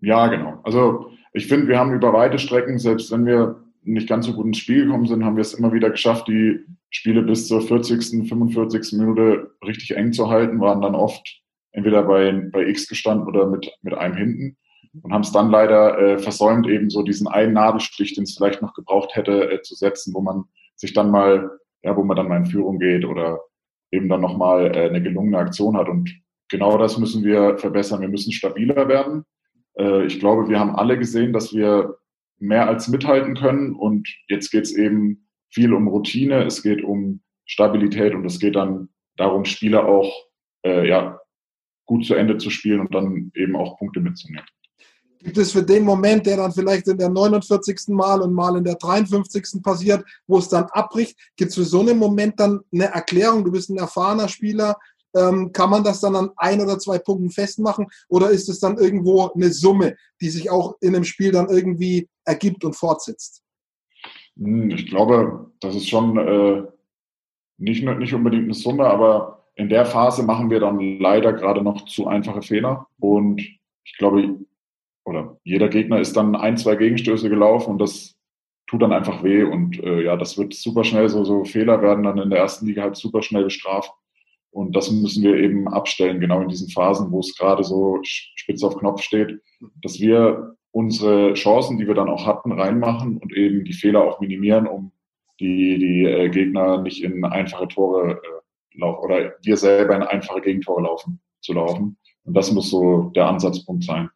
Ja, 0.00 0.28
genau. 0.28 0.60
Also 0.64 1.10
ich 1.32 1.46
finde, 1.46 1.68
wir 1.68 1.78
haben 1.78 1.92
über 1.92 2.12
weite 2.12 2.38
Strecken, 2.38 2.78
selbst 2.78 3.10
wenn 3.10 3.26
wir 3.26 3.62
nicht 3.82 4.08
ganz 4.08 4.26
so 4.26 4.34
gut 4.34 4.46
ins 4.46 4.58
Spiel 4.58 4.84
gekommen 4.84 5.06
sind, 5.06 5.24
haben 5.24 5.36
wir 5.36 5.42
es 5.42 5.54
immer 5.54 5.72
wieder 5.72 5.90
geschafft, 5.90 6.28
die 6.28 6.60
Spiele 6.90 7.22
bis 7.22 7.46
zur 7.46 7.62
40., 7.62 8.28
45. 8.28 8.98
Minute 8.98 9.54
richtig 9.64 9.96
eng 9.96 10.12
zu 10.12 10.28
halten, 10.28 10.60
waren 10.60 10.82
dann 10.82 10.94
oft 10.94 11.40
entweder 11.72 12.02
bei, 12.02 12.32
bei 12.52 12.66
X 12.66 12.88
gestanden 12.88 13.26
oder 13.26 13.46
mit, 13.46 13.70
mit 13.82 13.94
einem 13.94 14.16
hinten 14.16 14.56
und 15.02 15.12
haben 15.12 15.22
es 15.22 15.32
dann 15.32 15.50
leider 15.50 15.98
äh, 15.98 16.18
versäumt, 16.18 16.66
eben 16.66 16.90
so 16.90 17.02
diesen 17.02 17.28
einen 17.28 17.52
Nadelstich, 17.52 18.14
den 18.14 18.24
es 18.24 18.34
vielleicht 18.36 18.60
noch 18.60 18.74
gebraucht 18.74 19.14
hätte, 19.14 19.50
äh, 19.50 19.62
zu 19.62 19.74
setzen, 19.74 20.12
wo 20.14 20.20
man 20.20 20.44
sich 20.76 20.92
dann 20.92 21.10
mal, 21.10 21.50
ja, 21.82 21.96
wo 21.96 22.02
man 22.02 22.16
dann 22.16 22.28
mal 22.28 22.38
in 22.38 22.46
Führung 22.46 22.78
geht 22.78 23.04
oder 23.04 23.40
eben 23.92 24.08
dann 24.08 24.20
nochmal 24.20 24.74
äh, 24.74 24.88
eine 24.88 25.02
gelungene 25.02 25.38
Aktion 25.38 25.76
hat. 25.76 25.88
Und 25.88 26.10
genau 26.48 26.76
das 26.76 26.98
müssen 26.98 27.24
wir 27.24 27.58
verbessern. 27.58 28.00
Wir 28.00 28.08
müssen 28.08 28.32
stabiler 28.32 28.88
werden. 28.88 29.24
Äh, 29.78 30.06
ich 30.06 30.18
glaube, 30.18 30.48
wir 30.48 30.58
haben 30.58 30.74
alle 30.74 30.98
gesehen, 30.98 31.32
dass 31.32 31.54
wir 31.54 31.96
mehr 32.38 32.68
als 32.68 32.88
mithalten 32.88 33.36
können. 33.36 33.74
Und 33.74 34.08
jetzt 34.28 34.50
geht 34.50 34.64
es 34.64 34.76
eben 34.76 35.28
viel 35.50 35.72
um 35.72 35.88
Routine, 35.88 36.44
es 36.44 36.62
geht 36.62 36.82
um 36.82 37.20
Stabilität 37.44 38.14
und 38.14 38.24
es 38.24 38.38
geht 38.38 38.56
dann 38.56 38.88
darum, 39.16 39.44
Spieler 39.44 39.86
auch 39.86 40.12
äh, 40.64 40.88
ja, 40.88 41.19
gut 41.90 42.06
zu 42.06 42.14
Ende 42.14 42.38
zu 42.38 42.50
spielen 42.50 42.78
und 42.78 42.94
dann 42.94 43.32
eben 43.34 43.56
auch 43.56 43.76
Punkte 43.76 43.98
mitzunehmen. 43.98 44.46
Gibt 45.18 45.36
es 45.38 45.50
für 45.50 45.64
den 45.64 45.82
Moment, 45.82 46.24
der 46.24 46.36
dann 46.36 46.52
vielleicht 46.52 46.86
in 46.86 46.96
der 46.96 47.08
49. 47.08 47.88
Mal 47.88 48.22
und 48.22 48.32
mal 48.32 48.56
in 48.56 48.62
der 48.62 48.76
53. 48.76 49.60
passiert, 49.60 50.04
wo 50.28 50.38
es 50.38 50.48
dann 50.48 50.66
abbricht, 50.70 51.18
gibt 51.36 51.50
es 51.50 51.56
für 51.56 51.64
so 51.64 51.80
einen 51.80 51.98
Moment 51.98 52.38
dann 52.38 52.60
eine 52.72 52.84
Erklärung? 52.84 53.44
Du 53.44 53.50
bist 53.50 53.70
ein 53.70 53.76
erfahrener 53.76 54.28
Spieler. 54.28 54.76
Ähm, 55.16 55.50
kann 55.52 55.68
man 55.68 55.82
das 55.82 56.00
dann 56.00 56.14
an 56.14 56.30
ein 56.36 56.60
oder 56.60 56.78
zwei 56.78 57.00
Punkten 57.00 57.30
festmachen 57.30 57.88
oder 58.08 58.30
ist 58.30 58.48
es 58.48 58.60
dann 58.60 58.78
irgendwo 58.78 59.28
eine 59.34 59.52
Summe, 59.52 59.96
die 60.20 60.30
sich 60.30 60.48
auch 60.48 60.76
in 60.80 60.94
einem 60.94 61.02
Spiel 61.02 61.32
dann 61.32 61.48
irgendwie 61.48 62.08
ergibt 62.24 62.64
und 62.64 62.76
fortsetzt? 62.76 63.42
Hm, 64.38 64.70
ich 64.70 64.86
glaube, 64.86 65.50
das 65.58 65.74
ist 65.74 65.88
schon 65.88 66.16
äh, 66.16 66.62
nicht, 67.58 67.82
nicht 67.82 68.14
unbedingt 68.14 68.44
eine 68.44 68.54
Summe, 68.54 68.84
aber 68.84 69.39
in 69.60 69.68
der 69.68 69.84
Phase 69.84 70.22
machen 70.22 70.48
wir 70.48 70.58
dann 70.58 70.98
leider 70.98 71.34
gerade 71.34 71.62
noch 71.62 71.84
zu 71.84 72.06
einfache 72.06 72.40
Fehler. 72.40 72.86
Und 72.98 73.40
ich 73.84 73.96
glaube, 73.98 74.38
oder 75.04 75.36
jeder 75.44 75.68
Gegner 75.68 76.00
ist 76.00 76.16
dann 76.16 76.34
ein, 76.34 76.56
zwei 76.56 76.76
Gegenstöße 76.76 77.28
gelaufen 77.28 77.72
und 77.72 77.78
das 77.78 78.16
tut 78.66 78.80
dann 78.80 78.92
einfach 78.92 79.22
weh. 79.22 79.42
Und 79.42 79.78
äh, 79.82 80.02
ja, 80.02 80.16
das 80.16 80.38
wird 80.38 80.54
super 80.54 80.82
schnell, 80.82 81.10
so, 81.10 81.24
so 81.24 81.44
Fehler 81.44 81.82
werden 81.82 82.04
dann 82.04 82.18
in 82.18 82.30
der 82.30 82.38
ersten 82.38 82.66
Liga 82.66 82.82
halt 82.82 82.96
super 82.96 83.20
schnell 83.20 83.44
bestraft. 83.44 83.92
Und 84.50 84.74
das 84.74 84.90
müssen 84.90 85.22
wir 85.22 85.36
eben 85.36 85.68
abstellen, 85.68 86.20
genau 86.20 86.40
in 86.40 86.48
diesen 86.48 86.70
Phasen, 86.70 87.12
wo 87.12 87.20
es 87.20 87.36
gerade 87.36 87.62
so 87.62 88.00
spitz 88.02 88.64
auf 88.64 88.78
Knopf 88.78 89.02
steht, 89.02 89.40
dass 89.82 90.00
wir 90.00 90.56
unsere 90.72 91.34
Chancen, 91.34 91.78
die 91.78 91.86
wir 91.86 91.94
dann 91.94 92.08
auch 92.08 92.26
hatten, 92.26 92.52
reinmachen 92.52 93.18
und 93.18 93.32
eben 93.34 93.64
die 93.64 93.74
Fehler 93.74 94.04
auch 94.04 94.20
minimieren, 94.20 94.66
um 94.66 94.92
die, 95.38 95.78
die 95.78 96.04
äh, 96.04 96.30
Gegner 96.30 96.80
nicht 96.80 97.02
in 97.02 97.24
einfache 97.24 97.68
Tore 97.68 98.12
äh, 98.12 98.39
laufen 98.74 99.04
oder 99.04 99.34
wir 99.42 99.56
selber 99.56 99.96
in 99.96 100.02
einfache 100.02 100.40
Gegentore 100.40 100.82
laufen, 100.82 101.20
zu 101.40 101.52
laufen. 101.52 101.98
Und 102.24 102.34
das 102.34 102.50
muss 102.50 102.70
so 102.70 103.10
der 103.14 103.26
Ansatzpunkt 103.26 103.84
sein. 103.84 104.10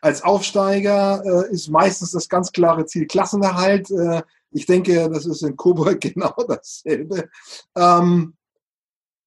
Als 0.00 0.22
Aufsteiger 0.22 1.22
äh, 1.24 1.52
ist 1.52 1.68
meistens 1.68 2.12
das 2.12 2.28
ganz 2.28 2.52
klare 2.52 2.84
Ziel 2.86 3.06
Klassenerhalt. 3.06 3.90
Äh, 3.90 4.22
ich 4.50 4.66
denke, 4.66 5.08
das 5.10 5.26
ist 5.26 5.42
in 5.42 5.56
Coburg 5.56 6.00
genau 6.00 6.34
dasselbe. 6.46 7.28
Ähm, 7.76 8.34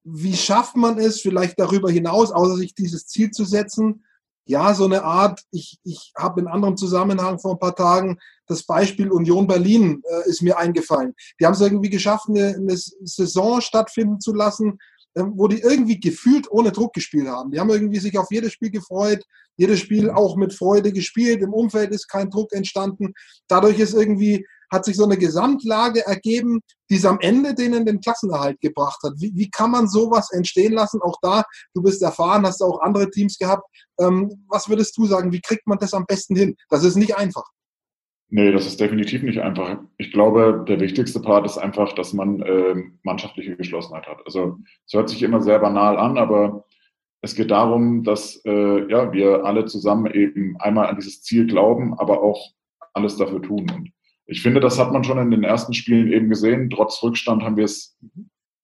wie 0.04 0.36
schafft 0.36 0.76
man 0.76 1.00
es 1.00 1.20
vielleicht 1.22 1.60
darüber 1.60 1.90
hinaus, 1.90 2.32
außer 2.32 2.56
sich 2.56 2.76
dieses 2.76 3.08
Ziel 3.08 3.32
zu 3.32 3.44
setzen, 3.44 4.05
ja, 4.46 4.74
so 4.74 4.86
eine 4.86 5.04
Art, 5.04 5.42
ich, 5.52 5.80
ich 5.84 6.14
habe 6.18 6.42
in 6.42 6.48
anderem 6.48 6.78
Zusammenhang 6.78 7.40
vor 7.40 7.54
ein 7.54 7.60
paar 7.60 7.76
Tagen 7.76 8.20
das 8.48 8.64
Beispiel 8.64 9.12
Union 9.12 9.48
Berlin 9.48 10.04
äh, 10.08 10.30
ist 10.30 10.42
mir 10.42 10.58
eingefallen. 10.58 11.14
Die 11.40 11.46
haben 11.46 11.54
es 11.54 11.62
irgendwie 11.62 11.90
geschafft, 11.90 12.30
eine, 12.30 12.56
eine 12.56 12.78
Saison 12.78 13.60
stattfinden 13.60 14.20
zu 14.20 14.34
lassen, 14.34 14.78
äh, 15.16 15.24
wo 15.26 15.48
die 15.48 15.62
irgendwie 15.62 16.00
gefühlt 16.00 16.50
ohne 16.52 16.72
Druck 16.72 16.94
gespielt 16.94 17.28
haben. 17.28 17.52
Die 17.52 17.60
haben 17.60 17.72
irgendwie 17.72 18.00
sich 18.00 18.18
auf 18.18 18.28
jedes 18.30 18.54
Spiel 18.54 18.70
gefreut, 18.70 19.24
jedes 19.58 19.80
Spiel 19.80 20.12
auch 20.12 20.36
mit 20.36 20.54
Freude 20.54 20.94
gespielt. 20.94 21.42
Im 21.42 21.54
Umfeld 21.54 21.92
ist 21.92 22.08
kein 22.08 22.30
Druck 22.30 22.54
entstanden. 22.54 23.14
Dadurch 23.48 23.80
ist 23.80 23.94
irgendwie 23.94 24.46
hat 24.72 24.86
sich 24.86 24.96
so 24.96 25.06
eine 25.06 25.18
Gesamtlage 25.18 26.06
ergeben, 26.06 26.62
die 26.90 26.96
es 26.96 27.06
am 27.06 27.20
Ende 27.20 27.54
denen 27.54 27.86
den 27.86 28.00
Klassenerhalt 28.00 28.60
gebracht 28.62 29.00
hat. 29.04 29.14
Wie, 29.18 29.32
wie 29.36 29.50
kann 29.50 29.72
man 29.72 29.88
sowas 29.88 30.32
entstehen 30.32 30.74
lassen? 30.74 31.02
Auch 31.02 31.18
da, 31.22 31.44
du 31.74 31.82
bist 31.82 32.02
erfahren, 32.02 32.46
hast 32.46 32.62
auch 32.62 32.82
andere 32.82 33.10
Teams 33.10 33.38
gehabt. 33.38 33.64
Ähm, 34.00 34.46
was 34.48 34.70
würdest 34.70 34.98
du 34.98 35.06
sagen, 35.06 35.32
wie 35.32 35.42
kriegt 35.42 35.68
man 35.68 35.78
das 35.78 35.94
am 35.94 36.06
besten 36.06 36.36
hin? 36.36 36.56
Das 36.70 36.84
ist 36.84 36.96
nicht 36.96 37.16
einfach. 37.18 37.46
Nee, 38.30 38.52
das 38.52 38.66
ist 38.66 38.80
definitiv 38.80 39.22
nicht 39.22 39.40
einfach. 39.40 39.78
Ich 39.98 40.12
glaube, 40.12 40.66
der 40.68 40.80
wichtigste 40.80 41.20
Part 41.20 41.46
ist 41.46 41.58
einfach, 41.58 41.94
dass 41.94 42.12
man 42.12 42.42
äh, 42.42 42.76
mannschaftliche 43.04 43.56
Geschlossenheit 43.56 44.08
hat. 44.08 44.18
Also 44.26 44.58
es 44.86 44.94
hört 44.94 45.10
sich 45.10 45.22
immer 45.22 45.42
sehr 45.42 45.60
banal 45.60 45.98
an, 45.98 46.18
aber 46.18 46.66
es 47.22 47.36
geht 47.36 47.52
darum, 47.52 48.04
dass 48.04 48.42
äh, 48.46 48.90
ja, 48.90 49.12
wir 49.14 49.46
alle 49.46 49.66
zusammen 49.66 50.12
eben 50.12 50.58
einmal 50.60 50.88
an 50.88 50.96
dieses 50.96 51.22
Ziel 51.22 51.46
glauben, 51.48 51.98
aber 51.98 52.22
auch 52.22 52.52
alles 52.94 53.18
dafür 53.18 53.42
tun. 53.42 53.72
Und 53.72 53.92
ich 54.28 54.42
finde, 54.42 54.60
das 54.60 54.80
hat 54.80 54.92
man 54.92 55.04
schon 55.04 55.20
in 55.20 55.32
den 55.32 55.44
ersten 55.44 55.74
Spielen 55.74 56.12
eben 56.12 56.30
gesehen. 56.30 56.70
Trotz 56.70 57.02
Rückstand 57.04 57.44
haben 57.44 57.58
wir 57.58 57.66
es 57.66 57.98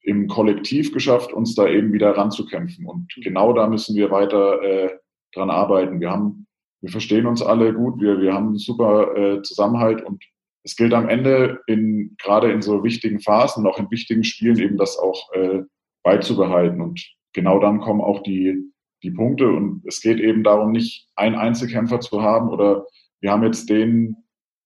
im 0.01 0.27
Kollektiv 0.27 0.91
geschafft, 0.93 1.31
uns 1.31 1.53
da 1.53 1.67
eben 1.67 1.93
wieder 1.93 2.17
ranzukämpfen. 2.17 2.85
Und 2.85 3.13
genau 3.23 3.53
da 3.53 3.67
müssen 3.67 3.95
wir 3.95 4.09
weiter 4.09 4.61
äh, 4.63 4.89
dran 5.33 5.51
arbeiten. 5.51 5.99
Wir 5.99 6.09
haben, 6.09 6.47
wir 6.81 6.89
verstehen 6.89 7.27
uns 7.27 7.43
alle 7.43 7.73
gut, 7.73 8.01
wir, 8.01 8.19
wir 8.19 8.33
haben 8.33 8.47
einen 8.47 8.57
super 8.57 9.15
äh, 9.15 9.41
Zusammenhalt 9.43 10.03
und 10.03 10.23
es 10.63 10.75
gilt 10.75 10.93
am 10.93 11.09
Ende 11.09 11.59
in, 11.67 12.15
gerade 12.21 12.51
in 12.51 12.61
so 12.61 12.83
wichtigen 12.83 13.19
Phasen, 13.19 13.65
auch 13.65 13.79
in 13.79 13.89
wichtigen 13.89 14.23
Spielen 14.23 14.59
eben 14.59 14.77
das 14.77 14.97
auch 14.97 15.31
äh, 15.33 15.61
beizubehalten. 16.03 16.81
Und 16.81 17.03
genau 17.33 17.59
dann 17.59 17.81
kommen 17.81 18.01
auch 18.01 18.21
die, 18.23 18.71
die 19.03 19.11
Punkte. 19.11 19.47
Und 19.47 19.83
es 19.85 20.01
geht 20.01 20.19
eben 20.19 20.43
darum, 20.43 20.71
nicht 20.71 21.07
einen 21.15 21.35
Einzelkämpfer 21.35 21.99
zu 21.99 22.21
haben 22.21 22.49
oder 22.49 22.85
wir 23.21 23.31
haben 23.31 23.43
jetzt 23.43 23.69
den 23.69 24.17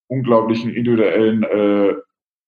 unglaublichen 0.08 0.74
individuellen 0.74 1.44
äh, 1.44 1.96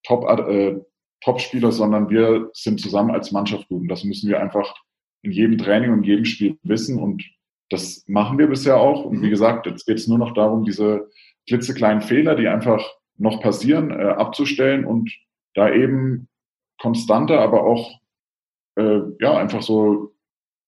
Top, 0.03 0.23
äh, 0.29 0.79
Top-Spieler, 1.21 1.71
sondern 1.71 2.09
wir 2.09 2.49
sind 2.53 2.79
zusammen 2.79 3.11
als 3.11 3.31
Mannschaft 3.31 3.67
gut. 3.67 3.81
Und 3.81 3.87
das 3.87 4.03
müssen 4.03 4.29
wir 4.29 4.39
einfach 4.39 4.75
in 5.23 5.31
jedem 5.31 5.57
Training 5.57 5.91
und 5.91 6.03
jedem 6.03 6.25
Spiel 6.25 6.57
wissen. 6.63 6.99
Und 6.99 7.23
das 7.69 8.03
machen 8.07 8.37
wir 8.37 8.47
bisher 8.47 8.77
auch. 8.77 9.03
Und 9.03 9.21
wie 9.21 9.27
mhm. 9.27 9.31
gesagt, 9.31 9.65
jetzt 9.65 9.85
geht 9.85 9.97
es 9.97 10.07
nur 10.07 10.17
noch 10.17 10.33
darum, 10.33 10.63
diese 10.63 11.09
klitzekleinen 11.47 12.01
Fehler, 12.01 12.35
die 12.35 12.47
einfach 12.47 12.85
noch 13.17 13.41
passieren, 13.41 13.91
äh, 13.91 14.03
abzustellen 14.03 14.85
und 14.85 15.11
da 15.55 15.73
eben 15.73 16.29
konstanter, 16.79 17.39
aber 17.39 17.63
auch 17.63 17.99
äh, 18.75 18.99
ja 19.19 19.35
einfach 19.35 19.63
so 19.63 20.13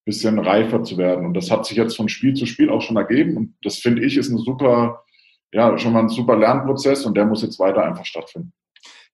bisschen 0.06 0.40
reifer 0.40 0.84
zu 0.84 0.98
werden. 0.98 1.26
Und 1.26 1.36
das 1.36 1.52
hat 1.52 1.66
sich 1.66 1.78
jetzt 1.78 1.96
von 1.96 2.10
Spiel 2.10 2.34
zu 2.34 2.48
Spiel 2.48 2.72
auch 2.72 2.82
schon 2.82 2.98
ergeben. 2.98 3.38
Und 3.38 3.56
das 3.62 3.78
finde 3.78 4.04
ich 4.04 4.18
ist 4.18 4.32
eine 4.32 4.40
super 4.40 5.04
ja, 5.52 5.78
schon 5.78 5.94
mal 5.94 6.02
ein 6.02 6.10
super 6.10 6.38
Lernprozess 6.38 7.06
und 7.06 7.16
der 7.16 7.26
muss 7.26 7.42
jetzt 7.42 7.60
weiter 7.60 7.84
einfach 7.84 8.06
stattfinden. 8.06 8.54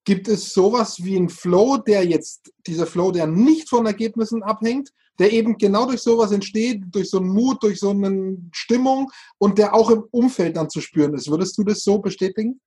Gibt 0.04 0.28
es 0.28 0.54
sowas 0.54 1.04
wie 1.04 1.16
einen 1.16 1.30
Flow, 1.30 1.78
der 1.78 2.06
jetzt, 2.06 2.54
dieser 2.68 2.86
Flow, 2.86 3.12
der 3.12 3.26
nicht 3.26 3.70
von 3.70 3.86
Ergebnissen 3.86 4.44
abhängt, 4.44 4.92
der 5.18 5.32
eben 5.32 5.58
genau 5.58 5.86
durch 5.86 6.02
sowas 6.02 6.32
entsteht, 6.32 6.84
durch 6.92 7.10
so 7.10 7.18
einen 7.18 7.30
Mut, 7.30 7.64
durch 7.64 7.80
so 7.80 7.90
eine 7.90 8.38
Stimmung 8.52 9.12
und 9.38 9.58
der 9.58 9.74
auch 9.74 9.90
im 9.90 10.04
Umfeld 10.12 10.58
dann 10.58 10.70
zu 10.70 10.82
spüren 10.82 11.14
ist? 11.14 11.30
Würdest 11.30 11.58
du 11.58 11.64
das 11.64 11.84
so 11.84 12.00
bestätigen? 12.00 12.60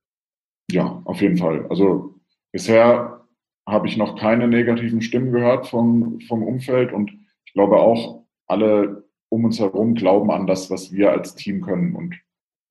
Ja, 0.71 1.01
auf 1.05 1.21
jeden 1.21 1.37
Fall. 1.37 1.65
Also 1.69 2.15
bisher 2.51 3.25
habe 3.67 3.87
ich 3.87 3.97
noch 3.97 4.19
keine 4.19 4.47
negativen 4.47 5.01
Stimmen 5.01 5.31
gehört 5.31 5.67
vom, 5.67 6.19
vom 6.21 6.43
Umfeld 6.43 6.91
und 6.91 7.11
ich 7.45 7.53
glaube 7.53 7.77
auch, 7.77 8.23
alle 8.47 9.07
um 9.29 9.45
uns 9.45 9.59
herum 9.59 9.93
glauben 9.93 10.31
an 10.31 10.47
das, 10.47 10.69
was 10.71 10.91
wir 10.91 11.11
als 11.11 11.35
Team 11.35 11.61
können. 11.61 11.95
Und 11.95 12.19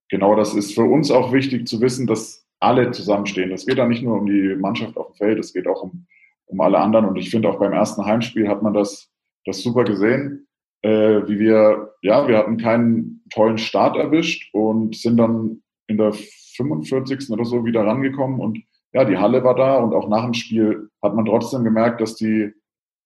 genau 0.09 0.35
das 0.35 0.55
ist 0.55 0.75
für 0.75 0.85
uns 0.85 1.11
auch 1.11 1.33
wichtig 1.33 1.67
zu 1.67 1.81
wissen, 1.81 2.07
dass 2.07 2.47
alle 2.61 2.91
zusammenstehen. 2.91 3.53
Es 3.53 3.67
geht 3.67 3.79
da 3.79 3.87
nicht 3.87 4.03
nur 4.03 4.19
um 4.19 4.27
die 4.27 4.57
Mannschaft 4.57 4.97
auf 4.97 5.09
dem 5.09 5.15
Feld, 5.15 5.39
es 5.39 5.53
geht 5.53 5.67
auch 5.67 5.83
um, 5.83 6.07
um 6.47 6.61
alle 6.61 6.79
anderen. 6.79 7.07
Und 7.07 7.17
ich 7.17 7.31
finde 7.31 7.49
auch 7.49 7.59
beim 7.59 7.73
ersten 7.73 8.05
Heimspiel 8.05 8.49
hat 8.49 8.63
man 8.63 8.75
das, 8.75 9.11
das 9.45 9.63
super 9.63 9.85
gesehen, 9.85 10.49
äh, 10.83 11.23
wie 11.27 11.39
wir, 11.39 11.95
ja, 12.03 12.27
wir 12.27 12.39
hatten 12.39 12.57
keinen 12.57 13.23
tollen 13.33 13.59
Start 13.59 13.97
erwischt 13.97 14.53
und 14.53 14.97
sind 14.97 15.17
dann 15.17 15.63
in 15.87 15.99
der 15.99 16.13
45. 16.57 17.31
oder 17.31 17.45
so 17.45 17.65
wieder 17.65 17.87
rangekommen 17.87 18.41
und 18.41 18.59
ja, 18.93 19.05
die 19.05 19.19
Halle 19.19 19.45
war 19.45 19.55
da 19.55 19.77
und 19.77 19.95
auch 19.95 20.09
nach 20.09 20.25
dem 20.25 20.35
Spiel 20.35 20.89
hat 21.03 21.15
man 21.15 21.27
trotzdem 21.27 21.63
gemerkt, 21.63 22.01
dass 22.01 22.15
die 22.15 22.53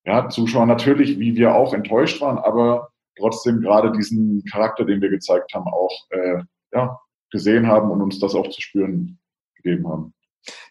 ja, 0.04 0.28
Zuschauer 0.28 0.66
natürlich, 0.66 1.18
wie 1.18 1.36
wir 1.36 1.54
auch 1.54 1.74
enttäuscht 1.74 2.20
waren, 2.20 2.38
aber 2.38 2.88
trotzdem 3.18 3.60
gerade 3.60 3.92
diesen 3.92 4.42
Charakter, 4.50 4.84
den 4.84 5.00
wir 5.00 5.10
gezeigt 5.10 5.52
haben, 5.54 5.66
auch 5.66 6.06
äh, 6.10 6.42
ja, 6.72 6.98
gesehen 7.30 7.66
haben 7.66 7.90
und 7.90 8.02
uns 8.02 8.18
das 8.18 8.34
auch 8.34 8.48
zu 8.48 8.60
spüren 8.60 9.18
gegeben 9.56 9.88
haben. 9.88 10.14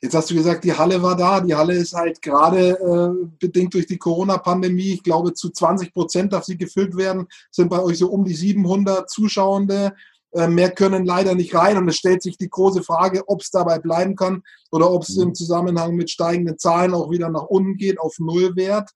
Jetzt 0.02 0.16
hast 0.16 0.30
du 0.30 0.36
gesagt, 0.36 0.64
die 0.64 0.74
Halle 0.74 1.02
war 1.02 1.16
da. 1.16 1.40
Die 1.40 1.56
Halle 1.56 1.76
ist 1.76 1.94
halt 1.94 2.22
gerade 2.22 2.72
äh, 2.72 3.28
bedingt 3.40 3.74
durch 3.74 3.86
die 3.86 3.98
Corona-Pandemie, 3.98 4.94
ich 4.94 5.04
glaube, 5.04 5.34
zu 5.34 5.50
20 5.50 5.94
Prozent 5.94 6.34
darf 6.34 6.44
sie 6.44 6.58
gefüllt 6.58 6.98
werden. 6.98 7.28
Sind 7.52 7.70
bei 7.70 7.82
euch 7.82 7.98
so 7.98 8.10
um 8.10 8.26
die 8.26 8.34
700 8.34 9.10
Zuschauende. 9.10 9.94
Äh, 10.34 10.48
mehr 10.48 10.72
können 10.72 11.06
leider 11.06 11.36
nicht 11.36 11.56
rein. 11.56 11.78
Und 11.78 11.88
es 11.88 11.98
stellt 11.98 12.22
sich 12.22 12.38
die 12.38 12.50
große 12.50 12.84
Frage, 12.84 13.24
ob 13.28 13.42
es 13.42 13.50
dabei 13.50 13.80
bleiben 13.80 14.16
kann 14.16 14.44
oder 14.72 14.92
ob 14.92 15.04
es 15.04 15.16
mhm. 15.16 15.24
im 15.24 15.36
Zusammenhang 15.36 15.96
mit 15.96 16.10
steigenden 16.10 16.58
Zahlen 16.58 16.94
auch 16.94 17.10
wieder 17.10 17.30
nach 17.30 17.44
unten 17.44 17.78
geht 17.78 18.00
auf 18.00 18.16
Nullwert. 18.20 18.90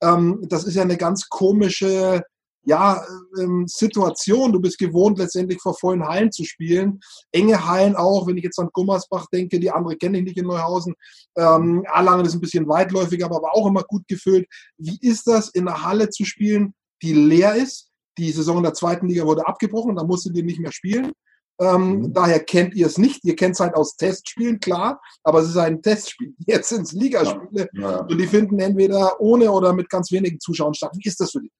Ähm, 0.00 0.44
das 0.48 0.64
ist 0.64 0.76
ja 0.76 0.82
eine 0.82 0.96
ganz 0.96 1.28
komische 1.28 2.22
ja, 2.64 3.02
ähm, 3.38 3.66
Situation. 3.66 4.52
Du 4.52 4.60
bist 4.60 4.78
gewohnt, 4.78 5.18
letztendlich 5.18 5.60
vor 5.60 5.74
vollen 5.74 6.04
Hallen 6.04 6.30
zu 6.30 6.44
spielen. 6.44 7.00
Enge 7.32 7.66
Hallen 7.66 7.96
auch, 7.96 8.26
wenn 8.26 8.36
ich 8.36 8.44
jetzt 8.44 8.58
an 8.58 8.70
Gummersbach 8.72 9.26
denke, 9.32 9.58
die 9.58 9.70
andere 9.70 9.96
kenne 9.96 10.18
ich 10.18 10.24
nicht 10.24 10.36
in 10.36 10.46
Neuhausen. 10.46 10.94
Ähm, 11.36 11.84
Erlangen 11.84 12.26
ist 12.26 12.34
ein 12.34 12.40
bisschen 12.40 12.68
weitläufiger, 12.68 13.26
aber 13.26 13.54
auch 13.54 13.66
immer 13.66 13.82
gut 13.82 14.06
gefüllt. 14.08 14.46
Wie 14.78 14.98
ist 15.00 15.26
das, 15.26 15.48
in 15.48 15.68
einer 15.68 15.84
Halle 15.84 16.10
zu 16.10 16.24
spielen, 16.24 16.74
die 17.02 17.14
leer 17.14 17.54
ist? 17.54 17.88
Die 18.18 18.30
Saison 18.32 18.58
in 18.58 18.64
der 18.64 18.74
zweiten 18.74 19.08
Liga 19.08 19.24
wurde 19.24 19.46
abgebrochen, 19.46 19.96
da 19.96 20.04
musstet 20.04 20.36
ihr 20.36 20.44
nicht 20.44 20.60
mehr 20.60 20.72
spielen. 20.72 21.12
Ähm, 21.60 22.00
mhm. 22.00 22.12
Daher 22.12 22.40
kennt 22.40 22.74
ihr 22.74 22.86
es 22.86 22.98
nicht. 22.98 23.24
Ihr 23.24 23.36
kennt 23.36 23.54
es 23.54 23.60
halt 23.60 23.74
aus 23.74 23.96
Testspielen, 23.96 24.60
klar, 24.60 25.00
aber 25.22 25.40
es 25.40 25.48
ist 25.48 25.56
ein 25.58 25.82
Testspiel. 25.82 26.34
Jetzt 26.46 26.70
sind 26.70 26.82
es 26.82 26.92
Ligaspiele 26.92 27.68
ja. 27.74 27.80
Ja. 27.80 28.00
und 28.00 28.18
die 28.18 28.26
finden 28.26 28.58
entweder 28.58 29.20
ohne 29.20 29.50
oder 29.50 29.72
mit 29.72 29.88
ganz 29.90 30.10
wenigen 30.10 30.40
Zuschauern 30.40 30.74
statt. 30.74 30.92
Wie 30.94 31.08
ist 31.08 31.20
das 31.20 31.30
für 31.32 31.40
dich? 31.40 31.52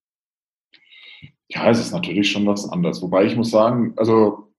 Ja, 1.50 1.68
es 1.68 1.80
ist 1.80 1.92
natürlich 1.92 2.30
schon 2.30 2.46
was 2.46 2.68
anderes. 2.68 3.02
Wobei 3.02 3.24
ich 3.24 3.36
muss 3.36 3.50
sagen, 3.50 3.92
also 3.96 4.52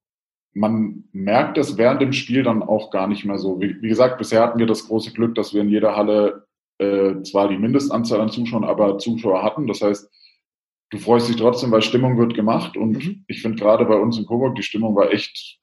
man 0.54 1.06
merkt 1.14 1.58
es 1.58 1.78
während 1.78 2.02
dem 2.02 2.12
Spiel 2.12 2.44
dann 2.44 2.62
auch 2.62 2.92
gar 2.92 3.08
nicht 3.08 3.24
mehr 3.24 3.38
so. 3.38 3.62
Wie, 3.62 3.82
wie 3.82 3.88
gesagt, 3.88 4.18
bisher 4.18 4.42
hatten 4.42 4.60
wir 4.60 4.66
das 4.66 4.88
große 4.88 5.14
Glück, 5.14 5.36
dass 5.36 5.54
wir 5.54 5.62
in 5.62 5.70
jeder 5.70 5.96
Halle 5.96 6.46
äh, 6.80 7.22
zwar 7.24 7.48
die 7.48 7.58
Mindestanzahl 7.58 8.20
an 8.20 8.30
Zuschauern, 8.30 8.66
aber 8.66 8.98
Zuschauer 8.98 9.42
hatten. 9.42 9.68
Das 9.68 9.82
heißt, 9.82 10.10
du 10.90 10.98
freust 10.98 11.30
dich 11.30 11.38
trotzdem, 11.38 11.72
weil 11.72 11.82
Stimmung 11.82 12.18
wird 12.18 12.34
gemacht. 12.34 12.76
Und 12.76 13.06
mhm. 13.06 13.24
ich 13.28 13.42
finde 13.42 13.58
gerade 13.58 13.86
bei 13.86 13.96
uns 13.96 14.18
in 14.18 14.26
Coburg, 14.26 14.56
die 14.56 14.64
Stimmung 14.64 14.96
war 14.96 15.12
echt 15.14 15.60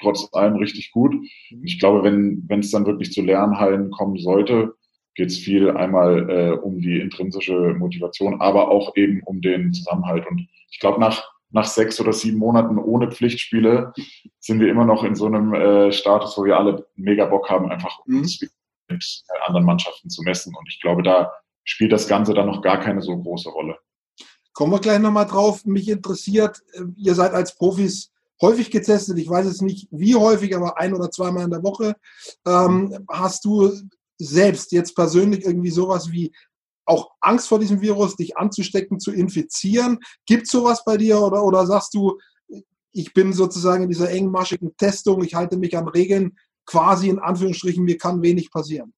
trotz 0.00 0.28
allem 0.32 0.56
richtig 0.56 0.90
gut. 0.90 1.14
Mhm. 1.14 1.62
Ich 1.62 1.78
glaube, 1.78 2.02
wenn 2.02 2.42
wenn 2.48 2.60
es 2.60 2.72
dann 2.72 2.86
wirklich 2.86 3.12
zu 3.12 3.22
Lernhallen 3.22 3.90
kommen 3.92 4.16
sollte, 4.18 4.74
geht 5.14 5.30
es 5.30 5.38
viel 5.38 5.70
einmal 5.70 6.30
äh, 6.30 6.50
um 6.52 6.80
die 6.80 7.00
intrinsische 7.00 7.74
Motivation, 7.74 8.40
aber 8.40 8.68
auch 8.68 8.96
eben 8.96 9.22
um 9.24 9.40
den 9.40 9.72
Zusammenhalt. 9.72 10.26
Und 10.26 10.48
ich 10.70 10.80
glaube, 10.80 11.00
nach, 11.00 11.30
nach 11.50 11.66
sechs 11.66 12.00
oder 12.00 12.12
sieben 12.12 12.38
Monaten 12.38 12.78
ohne 12.78 13.10
Pflichtspiele 13.10 13.92
sind 14.40 14.60
wir 14.60 14.68
immer 14.68 14.84
noch 14.84 15.04
in 15.04 15.14
so 15.14 15.26
einem 15.26 15.54
äh, 15.54 15.92
Status, 15.92 16.36
wo 16.36 16.44
wir 16.44 16.58
alle 16.58 16.86
mega 16.96 17.26
Bock 17.26 17.48
haben, 17.48 17.70
einfach 17.70 18.00
mhm. 18.06 18.18
uns 18.18 18.40
mit 18.40 18.50
anderen 19.46 19.64
Mannschaften 19.64 20.10
zu 20.10 20.22
messen. 20.22 20.54
Und 20.54 20.68
ich 20.68 20.80
glaube, 20.80 21.02
da 21.02 21.32
spielt 21.64 21.92
das 21.92 22.08
Ganze 22.08 22.34
dann 22.34 22.46
noch 22.46 22.62
gar 22.62 22.78
keine 22.80 23.00
so 23.00 23.16
große 23.16 23.48
Rolle. 23.48 23.78
Kommen 24.52 24.72
wir 24.72 24.80
gleich 24.80 25.00
nochmal 25.00 25.26
drauf. 25.26 25.64
Mich 25.64 25.88
interessiert, 25.88 26.62
äh, 26.72 26.82
ihr 26.96 27.14
seid 27.14 27.32
als 27.32 27.54
Profis 27.54 28.12
häufig 28.40 28.70
getestet. 28.70 29.18
Ich 29.18 29.28
weiß 29.28 29.46
es 29.46 29.60
nicht, 29.60 29.88
wie 29.90 30.14
häufig, 30.14 30.54
aber 30.54 30.78
ein 30.78 30.94
oder 30.94 31.10
zweimal 31.10 31.44
in 31.44 31.50
der 31.50 31.62
Woche. 31.62 31.96
Ähm, 32.46 33.06
hast 33.08 33.44
du 33.44 33.72
selbst 34.18 34.72
jetzt 34.72 34.94
persönlich 34.94 35.44
irgendwie 35.44 35.70
sowas 35.70 36.10
wie 36.10 36.32
auch 36.86 37.10
Angst 37.20 37.48
vor 37.48 37.58
diesem 37.58 37.80
Virus, 37.80 38.16
dich 38.16 38.36
anzustecken, 38.36 39.00
zu 39.00 39.12
infizieren? 39.12 39.98
Gibt 40.26 40.44
es 40.44 40.50
sowas 40.50 40.84
bei 40.84 40.96
dir 40.96 41.20
oder, 41.20 41.42
oder 41.44 41.66
sagst 41.66 41.94
du, 41.94 42.18
ich 42.92 43.12
bin 43.12 43.32
sozusagen 43.32 43.84
in 43.84 43.88
dieser 43.88 44.10
engmaschigen 44.10 44.76
Testung, 44.76 45.24
ich 45.24 45.34
halte 45.34 45.56
mich 45.56 45.76
an 45.76 45.88
Regeln, 45.88 46.36
quasi 46.66 47.08
in 47.08 47.18
Anführungsstrichen, 47.18 47.84
mir 47.84 47.98
kann 47.98 48.22
wenig 48.22 48.50
passieren? 48.50 48.92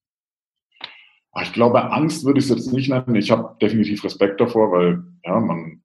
Ich 1.43 1.53
glaube, 1.53 1.91
Angst 1.93 2.25
würde 2.25 2.39
ich 2.39 2.47
es 2.47 2.51
jetzt 2.51 2.73
nicht 2.73 2.89
nennen. 2.89 3.15
Ich 3.15 3.31
habe 3.31 3.57
definitiv 3.61 4.05
Respekt 4.05 4.41
davor, 4.41 4.73
weil 4.73 5.05
ja, 5.25 5.39
man 5.39 5.83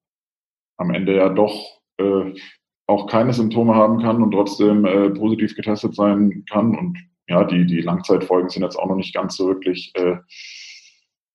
am 0.78 0.92
Ende 0.92 1.16
ja 1.16 1.30
doch 1.30 1.82
äh, 1.98 2.34
auch 2.88 3.08
keine 3.08 3.34
Symptome 3.34 3.76
haben 3.76 4.02
kann 4.02 4.24
und 4.24 4.32
trotzdem 4.32 4.86
äh, 4.86 5.10
positiv 5.10 5.56
getestet 5.56 5.94
sein 5.94 6.46
kann. 6.50 6.78
Und 6.78 6.98
ja, 7.32 7.46
die, 7.46 7.66
die 7.66 7.82
Langzeitfolgen 7.82 8.50
sind 8.50 8.64
jetzt 8.64 8.76
auch 8.78 8.88
noch 8.88 8.98
nicht 8.98 9.14
ganz 9.14 9.38
so 9.38 9.48
wirklich 9.48 9.94
äh, 9.96 10.18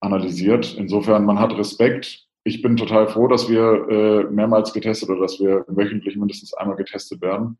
analysiert. 0.00 0.74
Insofern, 0.76 1.24
man 1.24 1.40
hat 1.40 1.56
Respekt. 1.56 2.26
Ich 2.44 2.60
bin 2.60 2.76
total 2.76 3.08
froh, 3.08 3.28
dass 3.28 3.48
wir 3.48 3.88
äh, 3.88 4.24
mehrmals 4.30 4.74
getestet 4.74 5.08
oder 5.08 5.22
dass 5.22 5.40
wir 5.40 5.64
wöchentlich 5.68 6.16
mindestens 6.16 6.52
einmal 6.52 6.76
getestet 6.76 7.22
werden. 7.22 7.58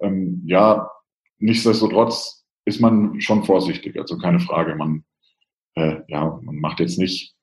Ähm, 0.00 0.42
ja, 0.44 0.90
nichtsdestotrotz 1.38 2.44
ist 2.64 2.80
man 2.80 3.20
schon 3.20 3.44
vorsichtig, 3.44 3.96
also 3.98 4.18
keine 4.18 4.40
Frage. 4.40 4.74
Man, 4.74 5.04
äh, 5.76 6.00
ja, 6.08 6.40
man 6.42 6.56
macht 6.56 6.80
jetzt 6.80 6.98
nicht 6.98 7.34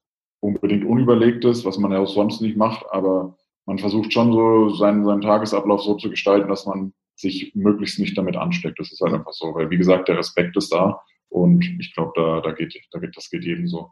unbedingt 0.41 0.83
Unüberlegtes, 0.83 1.63
was 1.63 1.77
man 1.77 1.93
ja 1.93 1.99
auch 1.99 2.07
sonst 2.07 2.41
nicht 2.41 2.57
macht, 2.57 2.85
aber 2.91 3.37
man 3.65 3.79
versucht 3.79 4.11
schon 4.11 4.33
so 4.33 4.69
seinen, 4.71 5.05
seinen 5.05 5.21
Tagesablauf 5.21 5.81
so 5.81 5.95
zu 5.95 6.09
gestalten, 6.09 6.49
dass 6.49 6.65
man 6.65 6.93
sich 7.15 7.53
möglichst 7.55 7.99
nicht 7.99 8.17
damit 8.17 8.35
ansteckt. 8.35 8.79
Das 8.79 8.91
ist 8.91 9.01
halt 9.01 9.13
einfach 9.13 9.33
so, 9.33 9.53
weil 9.53 9.69
wie 9.69 9.77
gesagt, 9.77 10.07
der 10.07 10.17
Respekt 10.17 10.55
ist 10.57 10.73
da 10.73 11.01
und 11.29 11.63
ich 11.79 11.93
glaube, 11.93 12.11
da, 12.15 12.41
da 12.41 12.51
geht, 12.51 12.79
da 12.91 12.99
geht, 12.99 13.15
das 13.15 13.29
geht 13.29 13.43
jedem 13.43 13.67
so 13.67 13.91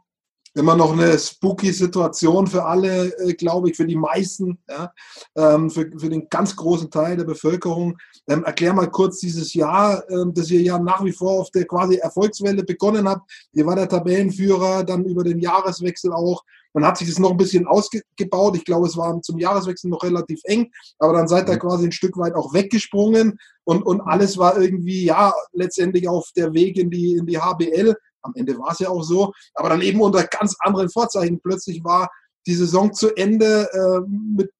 immer 0.54 0.76
noch 0.76 0.92
eine 0.92 1.18
spooky 1.18 1.72
Situation 1.72 2.46
für 2.46 2.64
alle, 2.64 3.06
äh, 3.18 3.34
glaube 3.34 3.70
ich, 3.70 3.76
für 3.76 3.86
die 3.86 3.96
meisten, 3.96 4.58
ja, 4.68 4.92
ähm, 5.36 5.70
für, 5.70 5.90
für 5.96 6.08
den 6.08 6.28
ganz 6.28 6.54
großen 6.54 6.90
Teil 6.90 7.16
der 7.16 7.24
Bevölkerung. 7.24 7.96
Ähm, 8.28 8.44
erklär 8.44 8.74
mal 8.74 8.90
kurz 8.90 9.18
dieses 9.18 9.54
Jahr, 9.54 10.08
ähm, 10.10 10.32
das 10.34 10.50
ihr 10.50 10.60
ja 10.60 10.78
nach 10.78 11.04
wie 11.04 11.12
vor 11.12 11.40
auf 11.40 11.50
der 11.50 11.64
quasi 11.64 11.96
Erfolgswelle 11.96 12.64
begonnen 12.64 13.08
habt. 13.08 13.30
Ihr 13.52 13.66
war 13.66 13.76
der 13.76 13.88
Tabellenführer, 13.88 14.84
dann 14.84 15.04
über 15.04 15.24
den 15.24 15.38
Jahreswechsel 15.38 16.12
auch. 16.12 16.42
Man 16.74 16.86
hat 16.86 16.96
sich 16.96 17.08
das 17.08 17.18
noch 17.18 17.30
ein 17.30 17.36
bisschen 17.36 17.66
ausgebaut. 17.66 18.56
Ich 18.56 18.64
glaube, 18.64 18.86
es 18.86 18.96
war 18.96 19.20
zum 19.22 19.38
Jahreswechsel 19.38 19.90
noch 19.90 20.02
relativ 20.02 20.40
eng, 20.44 20.70
aber 20.98 21.12
dann 21.12 21.28
seid 21.28 21.48
ihr 21.48 21.54
mhm. 21.54 21.60
quasi 21.60 21.84
ein 21.86 21.92
Stück 21.92 22.16
weit 22.16 22.34
auch 22.34 22.54
weggesprungen 22.54 23.38
und, 23.64 23.82
und 23.82 24.00
alles 24.00 24.38
war 24.38 24.60
irgendwie, 24.60 25.04
ja, 25.04 25.34
letztendlich 25.52 26.08
auf 26.08 26.30
der 26.36 26.52
Weg 26.52 26.78
in 26.78 26.90
die, 26.90 27.14
in 27.14 27.26
die 27.26 27.38
HBL. 27.38 27.94
Am 28.22 28.32
Ende 28.34 28.58
war 28.58 28.72
es 28.72 28.78
ja 28.78 28.88
auch 28.88 29.02
so, 29.02 29.32
aber 29.54 29.68
dann 29.68 29.82
eben 29.82 30.00
unter 30.00 30.24
ganz 30.24 30.56
anderen 30.60 30.90
Vorzeichen. 30.90 31.40
Plötzlich 31.40 31.84
war 31.84 32.10
die 32.46 32.54
Saison 32.54 32.92
zu 32.92 33.14
Ende 33.14 33.68
äh, 33.72 34.00
mit 34.08 34.50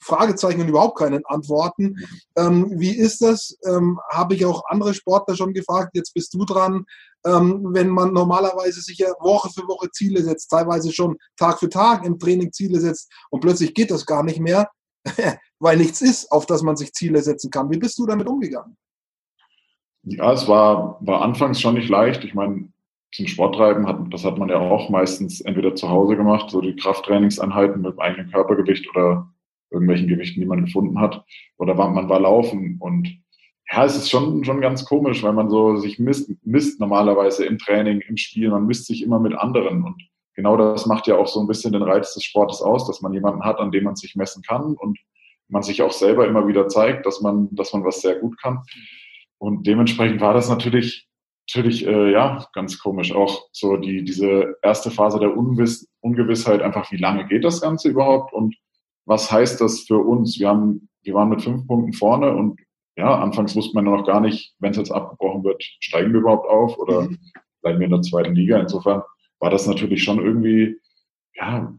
Fragezeichen 0.00 0.60
und 0.60 0.68
überhaupt 0.68 0.98
keinen 0.98 1.24
Antworten. 1.26 1.96
Ähm, 2.36 2.72
wie 2.78 2.96
ist 2.96 3.20
das? 3.20 3.56
Ähm, 3.66 3.98
Habe 4.10 4.34
ich 4.34 4.46
auch 4.46 4.62
andere 4.68 4.94
Sportler 4.94 5.36
schon 5.36 5.52
gefragt. 5.52 5.90
Jetzt 5.94 6.14
bist 6.14 6.32
du 6.34 6.44
dran. 6.44 6.84
Ähm, 7.26 7.68
wenn 7.72 7.88
man 7.88 8.12
normalerweise 8.12 8.80
sich 8.80 8.98
ja 8.98 9.08
Woche 9.20 9.50
für 9.50 9.66
Woche 9.66 9.90
Ziele 9.90 10.22
setzt, 10.22 10.50
teilweise 10.50 10.92
schon 10.92 11.18
Tag 11.36 11.58
für 11.58 11.68
Tag 11.68 12.04
im 12.04 12.18
Training 12.18 12.52
Ziele 12.52 12.80
setzt 12.80 13.10
und 13.30 13.40
plötzlich 13.40 13.74
geht 13.74 13.90
das 13.90 14.06
gar 14.06 14.22
nicht 14.22 14.38
mehr, 14.38 14.70
weil 15.58 15.76
nichts 15.76 16.00
ist, 16.00 16.30
auf 16.30 16.46
das 16.46 16.62
man 16.62 16.76
sich 16.76 16.92
Ziele 16.92 17.20
setzen 17.20 17.50
kann. 17.50 17.70
Wie 17.70 17.78
bist 17.78 17.98
du 17.98 18.06
damit 18.06 18.28
umgegangen? 18.28 18.76
Ja, 20.02 20.32
es 20.32 20.48
war, 20.48 20.98
war 21.00 21.22
anfangs 21.22 21.60
schon 21.60 21.74
nicht 21.74 21.88
leicht. 21.88 22.24
Ich 22.24 22.34
meine, 22.34 22.68
zum 23.12 23.26
Sporttreiben 23.26 23.86
hat, 23.86 23.98
das 24.12 24.24
hat 24.24 24.38
man 24.38 24.48
ja 24.48 24.58
auch 24.58 24.90
meistens 24.90 25.40
entweder 25.40 25.74
zu 25.74 25.88
Hause 25.88 26.16
gemacht, 26.16 26.50
so 26.50 26.60
die 26.60 26.76
Krafttrainingseinheiten 26.76 27.82
mit 27.82 27.92
dem 27.92 28.00
eigenen 28.00 28.30
Körpergewicht 28.30 28.88
oder 28.90 29.28
irgendwelchen 29.70 30.08
Gewichten, 30.08 30.40
die 30.40 30.46
man 30.46 30.64
gefunden 30.64 31.00
hat. 31.00 31.24
Oder 31.56 31.76
war, 31.76 31.90
man 31.90 32.08
war 32.08 32.20
laufen 32.20 32.76
und 32.80 33.08
ja, 33.70 33.84
es 33.84 33.96
ist 33.96 34.10
schon, 34.10 34.44
schon 34.44 34.60
ganz 34.62 34.84
komisch, 34.86 35.22
weil 35.22 35.34
man 35.34 35.50
so 35.50 35.76
sich 35.76 35.98
misst, 35.98 36.30
misst 36.42 36.80
normalerweise 36.80 37.44
im 37.44 37.58
Training, 37.58 38.00
im 38.00 38.16
Spiel, 38.16 38.48
man 38.48 38.66
misst 38.66 38.86
sich 38.86 39.02
immer 39.02 39.20
mit 39.20 39.34
anderen 39.34 39.84
und 39.84 40.02
genau 40.34 40.56
das 40.56 40.86
macht 40.86 41.06
ja 41.06 41.16
auch 41.16 41.26
so 41.26 41.40
ein 41.40 41.46
bisschen 41.46 41.72
den 41.72 41.82
Reiz 41.82 42.14
des 42.14 42.24
Sportes 42.24 42.62
aus, 42.62 42.86
dass 42.86 43.02
man 43.02 43.12
jemanden 43.12 43.44
hat, 43.44 43.58
an 43.58 43.70
dem 43.70 43.84
man 43.84 43.96
sich 43.96 44.16
messen 44.16 44.42
kann 44.42 44.74
und 44.74 44.98
man 45.48 45.62
sich 45.62 45.82
auch 45.82 45.92
selber 45.92 46.26
immer 46.26 46.46
wieder 46.46 46.68
zeigt, 46.68 47.04
dass 47.04 47.20
man, 47.20 47.48
dass 47.52 47.72
man 47.72 47.84
was 47.84 48.00
sehr 48.00 48.16
gut 48.16 48.40
kann. 48.40 48.62
Und 49.38 49.66
dementsprechend 49.66 50.20
war 50.20 50.34
das 50.34 50.48
natürlich 50.48 51.08
natürlich, 51.48 51.86
äh, 51.86 52.12
ja, 52.12 52.46
ganz 52.52 52.78
komisch. 52.78 53.12
Auch 53.14 53.48
so 53.52 53.76
die, 53.76 54.04
diese 54.04 54.56
erste 54.62 54.90
Phase 54.90 55.18
der 55.18 55.36
Unwiss 55.36 55.88
Ungewissheit, 56.00 56.62
einfach 56.62 56.90
wie 56.92 56.96
lange 56.96 57.26
geht 57.26 57.44
das 57.44 57.60
Ganze 57.60 57.88
überhaupt 57.88 58.32
und 58.32 58.56
was 59.04 59.32
heißt 59.32 59.60
das 59.60 59.80
für 59.80 59.98
uns? 59.98 60.38
Wir 60.38 60.48
haben, 60.48 60.88
wir 61.02 61.14
waren 61.14 61.30
mit 61.30 61.42
fünf 61.42 61.66
Punkten 61.66 61.92
vorne 61.94 62.34
und 62.36 62.60
ja, 62.96 63.18
anfangs 63.18 63.56
wusste 63.56 63.74
man 63.74 63.84
noch 63.84 64.06
gar 64.06 64.20
nicht, 64.20 64.54
wenn 64.58 64.72
es 64.72 64.76
jetzt 64.76 64.90
abgebrochen 64.90 65.44
wird, 65.44 65.62
steigen 65.80 66.12
wir 66.12 66.20
überhaupt 66.20 66.48
auf 66.48 66.78
oder 66.78 67.02
mhm. 67.02 67.18
bleiben 67.62 67.78
wir 67.78 67.86
in 67.86 67.92
der 67.92 68.02
zweiten 68.02 68.34
Liga. 68.34 68.58
Insofern 68.58 69.02
war 69.38 69.50
das 69.50 69.66
natürlich 69.66 70.02
schon 70.02 70.18
irgendwie, 70.18 70.76
ja, 71.34 71.72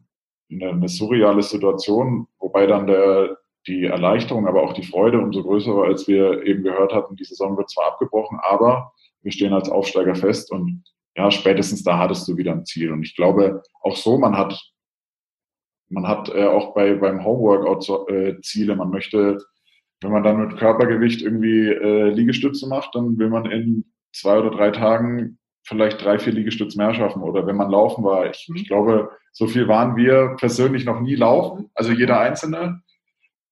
eine, 0.51 0.69
eine 0.69 0.89
surreale 0.89 1.43
Situation, 1.43 2.27
wobei 2.39 2.65
dann 2.65 2.87
der, 2.87 3.37
die 3.67 3.85
Erleichterung, 3.85 4.47
aber 4.47 4.63
auch 4.63 4.73
die 4.73 4.85
Freude 4.85 5.19
umso 5.19 5.43
größer 5.43 5.75
war, 5.75 5.85
als 5.85 6.07
wir 6.07 6.43
eben 6.45 6.63
gehört 6.63 6.93
hatten, 6.93 7.15
die 7.15 7.25
Saison 7.25 7.57
wird 7.57 7.69
zwar 7.69 7.87
abgebrochen, 7.87 8.39
aber 8.41 8.93
wir 9.21 9.31
stehen 9.31 9.53
als 9.53 9.69
Aufsteiger 9.69 10.15
fest 10.15 10.51
und 10.51 10.83
ja, 11.15 11.29
spätestens 11.31 11.83
da 11.83 11.97
hattest 11.97 12.27
du 12.27 12.37
wieder 12.37 12.53
ein 12.53 12.65
Ziel. 12.65 12.91
Und 12.93 13.03
ich 13.03 13.15
glaube, 13.15 13.61
auch 13.81 13.97
so, 13.97 14.17
man 14.17 14.37
hat, 14.37 14.57
man 15.89 16.07
hat 16.07 16.29
äh, 16.29 16.45
auch 16.45 16.73
bei, 16.73 16.93
beim 16.93 17.25
Homeworkout 17.25 17.83
so, 17.83 18.07
äh, 18.07 18.39
Ziele. 18.41 18.75
Man 18.75 18.89
möchte, 18.89 19.37
wenn 20.01 20.11
man 20.11 20.23
dann 20.23 20.39
mit 20.39 20.57
Körpergewicht 20.57 21.21
irgendwie 21.21 21.67
äh, 21.67 22.09
Liegestütze 22.11 22.67
macht, 22.69 22.95
dann 22.95 23.17
will 23.17 23.29
man 23.29 23.45
in 23.51 23.91
zwei 24.13 24.39
oder 24.39 24.51
drei 24.51 24.71
Tagen 24.71 25.39
vielleicht 25.63 26.03
drei, 26.03 26.19
vier 26.19 26.31
Liegestütze 26.31 26.77
mehr 26.77 26.93
schaffen. 26.93 27.21
Oder 27.21 27.45
wenn 27.45 27.57
man 27.57 27.69
laufen 27.69 28.03
war, 28.03 28.29
ich, 28.29 28.49
ich 28.55 28.67
glaube, 28.67 29.11
so 29.33 29.47
viel 29.47 29.67
waren 29.67 29.97
wir 29.97 30.35
persönlich 30.37 30.85
noch 30.85 31.01
nie 31.01 31.15
laufen, 31.15 31.69
also 31.75 31.91
jeder 31.91 32.19
Einzelne. 32.19 32.81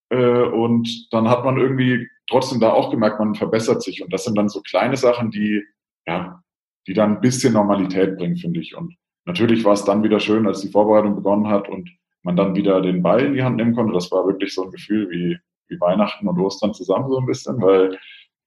Äh, 0.10 0.44
und 0.44 1.12
dann 1.12 1.30
hat 1.30 1.44
man 1.44 1.58
irgendwie 1.58 2.08
trotzdem 2.30 2.60
da 2.60 2.72
auch 2.72 2.92
gemerkt, 2.92 3.20
man 3.20 3.36
verbessert 3.36 3.82
sich. 3.82 4.04
Und 4.04 4.12
das 4.14 4.26
sind 4.26 4.38
dann 4.38 4.50
so 4.50 4.62
kleine 4.62 4.98
Sachen, 4.98 5.32
die, 5.32 5.64
ja, 6.06 6.42
die 6.88 6.94
dann 6.94 7.16
ein 7.16 7.22
bisschen 7.22 7.54
Normalität 7.54 8.18
bringen, 8.18 8.38
finde 8.38 8.60
ich. 8.60 8.76
Und 8.76 8.96
natürlich 9.26 9.64
war 9.66 9.74
es 9.74 9.84
dann 9.84 10.04
wieder 10.04 10.20
schön, 10.20 10.48
als 10.48 10.62
die 10.62 10.72
Vorbereitung 10.72 11.16
begonnen 11.16 11.48
hat 11.48 11.70
und 11.70 11.90
man 12.24 12.36
dann 12.36 12.56
wieder 12.56 12.82
den 12.82 13.04
Ball 13.04 13.24
in 13.24 13.34
die 13.34 13.44
Hand 13.44 13.58
nehmen 13.58 13.76
konnte. 13.76 13.94
Das 13.94 14.12
war 14.12 14.26
wirklich 14.26 14.54
so 14.54 14.64
ein 14.64 14.72
Gefühl 14.72 15.10
wie, 15.10 15.38
wie 15.68 15.80
Weihnachten 15.80 16.28
und 16.28 16.40
Ostern 16.40 16.74
zusammen 16.74 17.10
so 17.10 17.20
ein 17.20 17.26
bisschen, 17.26 17.62
weil 17.62 17.98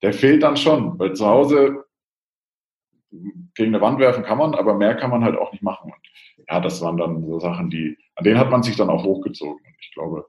der 0.01 0.13
fehlt 0.13 0.43
dann 0.43 0.57
schon. 0.57 0.97
Weil 0.99 1.13
zu 1.13 1.25
Hause 1.25 1.85
gegen 3.55 3.75
eine 3.75 3.81
Wand 3.81 3.99
werfen 3.99 4.23
kann 4.23 4.37
man, 4.37 4.55
aber 4.55 4.73
mehr 4.75 4.95
kann 4.95 5.09
man 5.09 5.23
halt 5.23 5.37
auch 5.37 5.51
nicht 5.51 5.63
machen. 5.63 5.91
Und 5.91 6.45
ja, 6.49 6.59
das 6.59 6.81
waren 6.81 6.97
dann 6.97 7.25
so 7.25 7.39
Sachen, 7.39 7.69
die, 7.69 7.97
an 8.15 8.23
denen 8.23 8.39
hat 8.39 8.49
man 8.49 8.63
sich 8.63 8.75
dann 8.75 8.89
auch 8.89 9.03
hochgezogen. 9.03 9.63
Und 9.65 9.75
ich 9.79 9.91
glaube, 9.93 10.25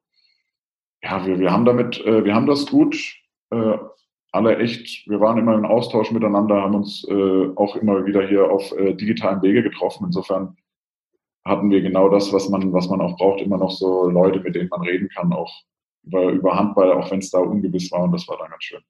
ja, 1.02 1.26
wir, 1.26 1.38
wir 1.38 1.52
haben 1.52 1.64
damit, 1.64 2.00
äh, 2.04 2.24
wir 2.24 2.34
haben 2.34 2.46
das 2.46 2.66
gut 2.66 2.96
äh, 3.50 3.78
alle 4.32 4.56
echt, 4.56 5.08
wir 5.08 5.20
waren 5.20 5.36
immer 5.36 5.54
im 5.54 5.66
Austausch 5.66 6.10
miteinander, 6.10 6.62
haben 6.62 6.74
uns 6.74 7.06
äh, 7.06 7.48
auch 7.54 7.76
immer 7.76 8.06
wieder 8.06 8.26
hier 8.26 8.50
auf 8.50 8.72
äh, 8.72 8.94
digitalen 8.94 9.42
Wege 9.42 9.62
getroffen. 9.62 10.06
Insofern 10.06 10.56
hatten 11.44 11.70
wir 11.70 11.82
genau 11.82 12.08
das, 12.08 12.32
was 12.32 12.48
man, 12.48 12.72
was 12.72 12.88
man 12.88 13.02
auch 13.02 13.16
braucht, 13.18 13.42
immer 13.42 13.58
noch 13.58 13.70
so 13.70 14.08
Leute, 14.08 14.40
mit 14.40 14.54
denen 14.54 14.70
man 14.70 14.82
reden 14.82 15.08
kann, 15.10 15.32
auch 15.32 15.52
über, 16.04 16.30
über 16.30 16.56
Handball, 16.56 16.92
auch 16.92 17.10
wenn 17.10 17.18
es 17.18 17.30
da 17.30 17.38
ungewiss 17.40 17.92
war 17.92 18.04
und 18.04 18.12
das 18.12 18.26
war 18.26 18.38
dann 18.38 18.50
ganz 18.50 18.64
schön. 18.64 18.80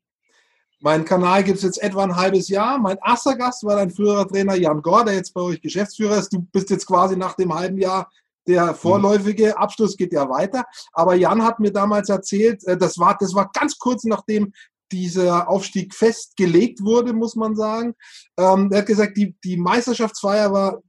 Mein 0.81 1.04
Kanal 1.04 1.45
gibt 1.45 1.59
es 1.59 1.64
jetzt 1.64 1.83
etwa 1.83 2.02
ein 2.02 2.16
halbes 2.16 2.49
Jahr. 2.49 2.78
Mein 2.78 2.99
erster 3.04 3.37
Gast 3.37 3.64
war 3.64 3.76
dein 3.76 3.90
früherer 3.90 4.26
Trainer 4.26 4.57
Jan 4.57 4.83
Gore, 4.83 5.04
der 5.04 5.14
jetzt 5.14 5.33
bei 5.33 5.40
euch 5.40 5.61
Geschäftsführer 5.61 6.19
ist. 6.19 6.33
Du 6.33 6.40
bist 6.40 6.71
jetzt 6.71 6.87
quasi 6.87 7.16
nach 7.16 7.35
dem 7.35 7.54
halben 7.54 7.78
Jahr 7.78 8.11
der 8.46 8.75
vorläufige 8.75 9.56
Abschluss 9.56 9.96
geht 9.96 10.12
ja 10.12 10.28
weiter. 10.28 10.64
Aber 10.92 11.14
Jan 11.14 11.44
hat 11.44 11.61
mir 11.61 11.72
damals 11.72 12.08
erzählt, 12.08 12.64
äh, 12.66 12.76
das 12.76 12.99
war, 12.99 13.16
das 13.18 13.34
war 13.34 13.50
ganz 13.52 13.78
kurz 13.78 14.04
nachdem 14.04 14.52
dieser 14.90 15.49
Aufstieg 15.49 15.94
festgelegt 15.94 16.82
wurde, 16.82 17.12
muss 17.12 17.34
man 17.34 17.56
sagen. 17.56 17.94
Ähm, 18.37 18.71
er 18.71 18.80
hat 18.80 18.86
gesagt, 18.86 19.17
die, 19.17 19.34
die 19.43 19.56
Meisterschaftsfeier 19.56 20.52
war 20.52 20.82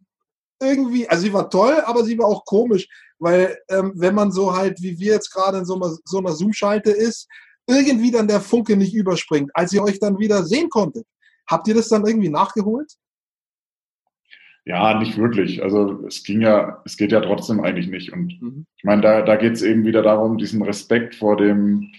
irgendwie, 0.61 1.07
also 1.07 1.23
sie 1.23 1.33
war 1.33 1.49
toll, 1.49 1.81
aber 1.85 2.03
sie 2.03 2.17
war 2.17 2.27
auch 2.27 2.45
komisch, 2.45 2.87
weil 3.19 3.57
ähm, 3.69 3.93
wenn 3.95 4.15
man 4.15 4.31
so 4.31 4.55
halt, 4.55 4.81
wie 4.81 4.99
wir 4.99 5.13
jetzt 5.13 5.31
gerade 5.31 5.59
in 5.59 5.65
so 5.65 5.75
einer, 5.75 5.95
so 6.03 6.17
einer 6.17 6.33
Zoom-Schalte 6.33 6.91
ist, 6.91 7.27
irgendwie 7.67 8.11
dann 8.11 8.27
der 8.27 8.41
Funke 8.41 8.75
nicht 8.75 8.93
überspringt, 8.93 9.51
als 9.53 9.71
ihr 9.71 9.83
euch 9.83 9.99
dann 9.99 10.19
wieder 10.19 10.43
sehen 10.43 10.69
konntet. 10.69 11.07
Habt 11.47 11.67
ihr 11.67 11.75
das 11.75 11.87
dann 11.87 12.05
irgendwie 12.05 12.29
nachgeholt? 12.29 12.93
Ja, 14.65 14.97
nicht 14.97 15.17
wirklich. 15.17 15.61
Also 15.61 16.05
es 16.07 16.23
ging 16.23 16.41
ja, 16.41 16.81
es 16.85 16.95
geht 16.95 17.11
ja 17.11 17.19
trotzdem 17.19 17.59
eigentlich 17.59 17.87
nicht. 17.87 18.13
Und 18.13 18.41
mhm. 18.41 18.65
ich 18.77 18.83
meine, 18.83 19.01
da, 19.01 19.21
da 19.21 19.35
geht 19.35 19.53
es 19.53 19.61
eben 19.61 19.85
wieder 19.85 20.01
darum, 20.01 20.37
diesen 20.37 20.61
Respekt 20.61 21.15
vor 21.15 21.35
dem 21.35 21.91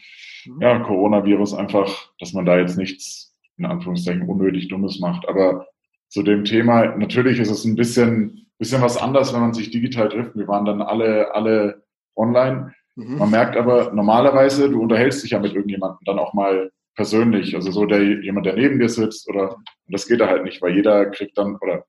mhm. 0.47 0.61
ja, 0.61 0.79
Coronavirus 0.79 1.55
einfach, 1.55 2.11
dass 2.19 2.33
man 2.33 2.47
da 2.47 2.59
jetzt 2.59 2.79
nichts 2.79 3.35
in 3.59 3.67
Anführungszeichen 3.67 4.23
unnötig 4.23 4.69
Dummes 4.69 4.99
macht. 4.99 5.29
Aber 5.29 5.67
zu 6.09 6.23
dem 6.23 6.45
Thema, 6.45 6.97
natürlich 6.97 7.39
ist 7.39 7.51
es 7.51 7.65
ein 7.65 7.77
bisschen, 7.77 8.47
bisschen 8.59 8.81
was 8.81 8.97
anders, 8.97 9.35
wenn 9.35 9.41
man 9.41 9.53
sich 9.53 9.71
digital 9.71 10.09
trifft. 10.09 10.35
Wir 10.35 10.49
waren 10.49 10.65
dann 10.65 10.81
alle, 10.81 11.35
alle 11.35 11.83
online. 12.17 12.73
Mhm. 12.97 13.19
Man 13.19 13.31
merkt 13.31 13.59
aber 13.59 13.93
normalerweise, 13.93 14.71
du 14.71 14.81
unterhältst 14.81 15.23
dich 15.23 15.33
ja 15.33 15.39
mit 15.39 15.53
irgendjemandem 15.53 16.01
dann 16.07 16.19
auch 16.19 16.33
mal 16.33 16.71
persönlich. 16.95 17.55
Also 17.55 17.71
so 17.73 17.85
der, 17.85 18.03
jemand, 18.23 18.47
der 18.47 18.55
neben 18.55 18.79
dir 18.79 18.89
sitzt 18.89 19.29
oder, 19.29 19.57
und 19.57 19.93
das 19.93 20.07
geht 20.07 20.21
da 20.21 20.29
halt 20.29 20.45
nicht, 20.45 20.63
weil 20.63 20.75
jeder 20.75 21.07
kriegt 21.07 21.37
dann, 21.37 21.57
oder 21.57 21.85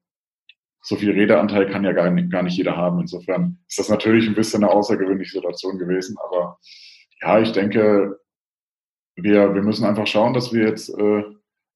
so 0.85 0.95
viel 0.95 1.11
Redeanteil 1.11 1.67
kann 1.67 1.83
ja 1.83 1.93
gar 1.93 2.11
nicht, 2.11 2.31
gar 2.31 2.43
nicht 2.43 2.57
jeder 2.57 2.77
haben. 2.77 2.99
Insofern 2.99 3.57
ist 3.67 3.79
das 3.79 3.89
natürlich 3.89 4.27
ein 4.27 4.35
bisschen 4.35 4.63
eine 4.63 4.71
außergewöhnliche 4.71 5.31
Situation 5.31 5.79
gewesen. 5.79 6.15
Aber 6.23 6.59
ja, 7.21 7.39
ich 7.39 7.51
denke, 7.53 8.19
wir, 9.15 9.55
wir 9.55 9.63
müssen 9.63 9.83
einfach 9.83 10.05
schauen, 10.05 10.35
dass 10.35 10.53
wir 10.53 10.67
jetzt 10.67 10.89
äh, 10.89 11.23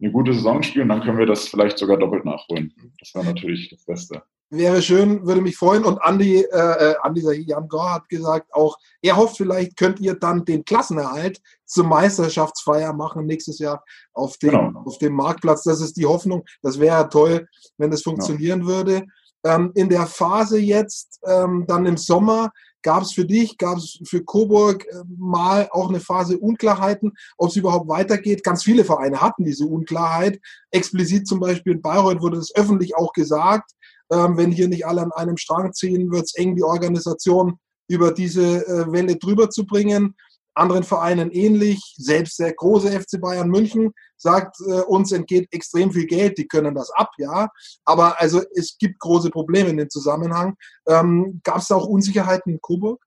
eine 0.01 0.11
gute 0.11 0.33
Saison 0.33 0.61
spielen. 0.61 0.89
Dann 0.89 1.01
können 1.01 1.17
wir 1.17 1.25
das 1.25 1.47
vielleicht 1.47 1.79
sogar 1.79 1.97
doppelt 1.97 2.23
nachholen. 2.23 2.71
Das 2.99 3.15
wäre 3.15 3.25
natürlich 3.25 3.69
das 3.69 3.83
Beste. 3.83 4.21
Wäre 4.51 4.81
schön, 4.81 5.25
würde 5.27 5.41
mich 5.41 5.57
freuen. 5.57 5.85
Und 5.85 6.01
Andi, 6.01 6.41
äh, 6.41 6.91
äh 6.91 6.95
Andi 7.03 7.21
Jan 7.45 7.67
Gore 7.67 7.93
hat 7.93 8.09
gesagt, 8.09 8.51
auch 8.53 8.77
er 9.01 9.15
hofft, 9.15 9.38
vielleicht 9.38 9.77
könnt 9.77 9.99
ihr 9.99 10.15
dann 10.15 10.43
den 10.43 10.65
Klassenerhalt 10.65 11.39
zur 11.65 11.85
Meisterschaftsfeier 11.85 12.93
machen 12.93 13.27
nächstes 13.27 13.59
Jahr 13.59 13.83
auf 14.13 14.38
dem, 14.38 14.51
genau. 14.51 14.83
auf 14.85 14.97
dem 14.97 15.13
Marktplatz. 15.13 15.63
Das 15.63 15.81
ist 15.81 15.97
die 15.97 16.07
Hoffnung. 16.07 16.45
Das 16.63 16.79
wäre 16.79 17.07
toll, 17.09 17.47
wenn 17.77 17.91
das 17.91 18.01
funktionieren 18.01 18.62
genau. 18.62 18.71
würde. 18.71 19.05
Ähm, 19.43 19.71
in 19.75 19.88
der 19.88 20.07
Phase 20.07 20.57
jetzt, 20.57 21.19
ähm, 21.25 21.65
dann 21.67 21.85
im 21.85 21.97
Sommer, 21.97 22.51
gab 22.81 23.03
es 23.03 23.13
für 23.13 23.25
dich, 23.25 23.57
gab 23.57 23.77
es 23.77 23.99
für 24.05 24.23
Coburg 24.23 24.85
äh, 24.85 25.03
mal 25.17 25.69
auch 25.71 25.89
eine 25.89 25.99
Phase 25.99 26.38
Unklarheiten, 26.38 27.13
ob 27.38 27.49
es 27.49 27.55
überhaupt 27.55 27.88
weitergeht. 27.88 28.43
Ganz 28.43 28.63
viele 28.63 28.85
Vereine 28.85 29.21
hatten 29.21 29.43
diese 29.43 29.65
Unklarheit. 29.65 30.39
Explizit 30.71 31.27
zum 31.27 31.39
Beispiel 31.39 31.73
in 31.73 31.81
Bayreuth 31.81 32.21
wurde 32.21 32.38
das 32.38 32.53
öffentlich 32.55 32.95
auch 32.95 33.13
gesagt. 33.13 33.71
Ähm, 34.11 34.37
wenn 34.37 34.51
hier 34.51 34.67
nicht 34.67 34.85
alle 34.85 35.01
an 35.01 35.11
einem 35.11 35.37
Strang 35.37 35.73
ziehen, 35.73 36.11
wird 36.11 36.23
es 36.25 36.35
eng, 36.35 36.55
die 36.55 36.63
Organisation 36.63 37.59
über 37.87 38.11
diese 38.11 38.65
äh, 38.65 38.91
Welle 38.91 39.17
drüber 39.17 39.49
zu 39.49 39.65
bringen. 39.65 40.15
Anderen 40.55 40.83
Vereinen 40.83 41.31
ähnlich. 41.31 41.79
Selbst 41.97 42.39
der 42.39 42.53
große 42.53 42.91
FC 42.91 43.21
Bayern 43.21 43.49
München 43.49 43.91
sagt, 44.17 44.57
äh, 44.67 44.81
uns 44.81 45.11
entgeht 45.11 45.47
extrem 45.51 45.91
viel 45.91 46.05
Geld, 46.05 46.37
die 46.37 46.47
können 46.47 46.75
das 46.75 46.91
ab, 46.91 47.11
ja. 47.17 47.49
Aber 47.85 48.19
also 48.19 48.41
es 48.55 48.77
gibt 48.77 48.99
große 48.99 49.29
Probleme 49.29 49.69
in 49.69 49.77
dem 49.77 49.89
Zusammenhang. 49.89 50.55
Ähm, 50.87 51.39
Gab 51.43 51.57
es 51.57 51.67
da 51.67 51.75
auch 51.75 51.87
Unsicherheiten 51.87 52.53
in 52.53 52.59
Coburg? 52.61 53.01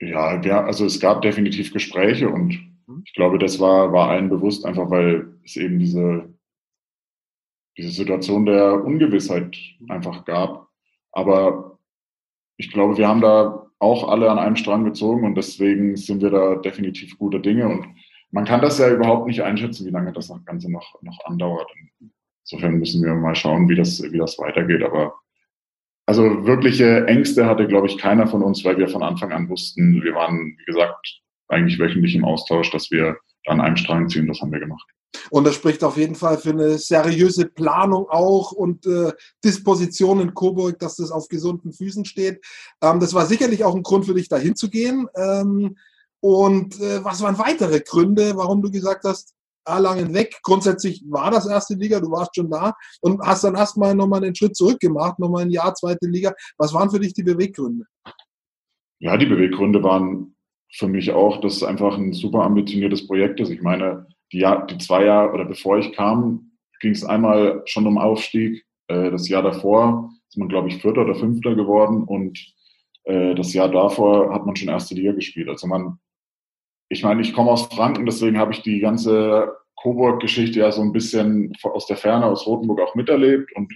Ja, 0.00 0.40
ja, 0.42 0.64
also 0.64 0.84
es 0.84 1.00
gab 1.00 1.22
definitiv 1.22 1.72
Gespräche 1.72 2.28
und 2.28 2.58
mhm. 2.86 3.02
ich 3.06 3.14
glaube, 3.14 3.38
das 3.38 3.58
war, 3.58 3.92
war 3.92 4.10
allen 4.10 4.28
bewusst, 4.28 4.64
einfach 4.64 4.90
weil 4.90 5.34
es 5.44 5.56
eben 5.56 5.78
diese 5.78 6.33
diese 7.76 7.90
Situation 7.90 8.46
der 8.46 8.84
Ungewissheit 8.84 9.56
einfach 9.88 10.24
gab. 10.24 10.68
Aber 11.12 11.78
ich 12.56 12.70
glaube, 12.70 12.96
wir 12.96 13.08
haben 13.08 13.20
da 13.20 13.66
auch 13.78 14.08
alle 14.08 14.30
an 14.30 14.38
einem 14.38 14.56
Strang 14.56 14.84
gezogen 14.84 15.24
und 15.24 15.34
deswegen 15.36 15.96
sind 15.96 16.22
wir 16.22 16.30
da 16.30 16.56
definitiv 16.56 17.18
guter 17.18 17.40
Dinge. 17.40 17.68
Und 17.68 17.86
man 18.30 18.44
kann 18.44 18.60
das 18.60 18.78
ja 18.78 18.92
überhaupt 18.92 19.26
nicht 19.26 19.42
einschätzen, 19.42 19.86
wie 19.86 19.90
lange 19.90 20.12
das 20.12 20.32
Ganze 20.44 20.70
noch, 20.70 21.00
noch 21.02 21.18
andauert. 21.24 21.68
Insofern 22.44 22.78
müssen 22.78 23.02
wir 23.04 23.14
mal 23.14 23.34
schauen, 23.34 23.68
wie 23.68 23.74
das, 23.74 24.02
wie 24.02 24.18
das 24.18 24.38
weitergeht. 24.38 24.82
Aber 24.82 25.14
also 26.06 26.46
wirkliche 26.46 27.06
Ängste 27.06 27.46
hatte, 27.46 27.66
glaube 27.66 27.86
ich, 27.86 27.98
keiner 27.98 28.26
von 28.26 28.42
uns, 28.42 28.64
weil 28.64 28.78
wir 28.78 28.88
von 28.88 29.02
Anfang 29.02 29.32
an 29.32 29.48
wussten, 29.48 30.02
wir 30.02 30.14
waren, 30.14 30.56
wie 30.58 30.64
gesagt, 30.64 31.22
eigentlich 31.48 31.78
wöchentlich 31.78 32.14
im 32.14 32.24
Austausch, 32.24 32.70
dass 32.70 32.90
wir 32.90 33.16
an 33.46 33.60
einem 33.60 33.76
Strang 33.76 34.08
ziehen. 34.08 34.26
Das 34.26 34.40
haben 34.40 34.52
wir 34.52 34.60
gemacht. 34.60 34.86
Und 35.30 35.44
das 35.44 35.54
spricht 35.54 35.84
auf 35.84 35.96
jeden 35.96 36.14
Fall 36.14 36.38
für 36.38 36.50
eine 36.50 36.78
seriöse 36.78 37.46
Planung 37.46 38.08
auch 38.08 38.52
und 38.52 38.86
äh, 38.86 39.12
Disposition 39.44 40.20
in 40.20 40.34
Coburg, 40.34 40.78
dass 40.78 40.96
das 40.96 41.10
auf 41.10 41.28
gesunden 41.28 41.72
Füßen 41.72 42.04
steht. 42.04 42.44
Ähm, 42.82 43.00
das 43.00 43.14
war 43.14 43.26
sicherlich 43.26 43.64
auch 43.64 43.74
ein 43.74 43.82
Grund 43.82 44.06
für 44.06 44.14
dich, 44.14 44.28
dahin 44.28 44.56
zu 44.56 44.70
gehen. 44.70 45.08
Ähm, 45.16 45.76
und 46.20 46.80
äh, 46.80 47.04
was 47.04 47.20
waren 47.22 47.38
weitere 47.38 47.80
Gründe, 47.80 48.32
warum 48.36 48.62
du 48.62 48.70
gesagt 48.70 49.04
hast, 49.04 49.34
Erlangen 49.66 50.12
weg? 50.12 50.40
Grundsätzlich 50.42 51.02
war 51.08 51.30
das 51.30 51.46
erste 51.46 51.74
Liga, 51.74 52.00
du 52.00 52.10
warst 52.10 52.36
schon 52.36 52.50
da 52.50 52.74
und 53.00 53.20
hast 53.20 53.44
dann 53.44 53.54
erstmal 53.54 53.94
nochmal 53.94 54.22
einen 54.22 54.34
Schritt 54.34 54.56
zurück 54.56 54.80
gemacht, 54.80 55.18
nochmal 55.18 55.42
ein 55.42 55.50
Jahr 55.50 55.74
zweite 55.74 56.06
Liga. 56.06 56.34
Was 56.58 56.74
waren 56.74 56.90
für 56.90 57.00
dich 57.00 57.14
die 57.14 57.22
Beweggründe? 57.22 57.86
Ja, 59.00 59.16
die 59.16 59.26
Beweggründe 59.26 59.82
waren 59.82 60.34
für 60.72 60.88
mich 60.88 61.12
auch, 61.12 61.40
dass 61.40 61.56
es 61.56 61.62
einfach 61.62 61.96
ein 61.96 62.12
super 62.12 62.42
ambitioniertes 62.42 63.06
Projekt 63.06 63.40
ist. 63.40 63.50
Ich 63.50 63.62
meine, 63.62 64.06
die, 64.34 64.40
Jahr, 64.40 64.66
die 64.66 64.78
zwei 64.78 65.04
Jahre 65.04 65.32
oder 65.32 65.44
bevor 65.44 65.78
ich 65.78 65.92
kam, 65.92 66.50
ging 66.80 66.92
es 66.92 67.04
einmal 67.04 67.62
schon 67.66 67.86
um 67.86 67.98
Aufstieg. 67.98 68.64
Äh, 68.88 69.10
das 69.10 69.28
Jahr 69.28 69.42
davor 69.42 70.10
ist 70.28 70.36
man, 70.36 70.48
glaube 70.48 70.68
ich, 70.68 70.82
Vierter 70.82 71.02
oder 71.02 71.14
Fünfter 71.14 71.54
geworden 71.54 72.02
und 72.02 72.38
äh, 73.04 73.34
das 73.34 73.54
Jahr 73.54 73.70
davor 73.70 74.34
hat 74.34 74.44
man 74.44 74.56
schon 74.56 74.68
erste 74.68 74.94
Liga 74.94 75.12
gespielt. 75.12 75.48
Also 75.48 75.66
man, 75.68 75.98
ich 76.88 77.02
meine, 77.04 77.22
ich 77.22 77.32
komme 77.32 77.52
aus 77.52 77.66
Franken, 77.66 78.04
deswegen 78.06 78.38
habe 78.38 78.52
ich 78.52 78.62
die 78.62 78.80
ganze 78.80 79.52
Coburg-Geschichte 79.76 80.60
ja 80.60 80.72
so 80.72 80.82
ein 80.82 80.92
bisschen 80.92 81.52
aus 81.62 81.86
der 81.86 81.96
Ferne, 81.96 82.26
aus 82.26 82.46
Rothenburg 82.46 82.80
auch 82.80 82.94
miterlebt 82.96 83.54
und 83.54 83.72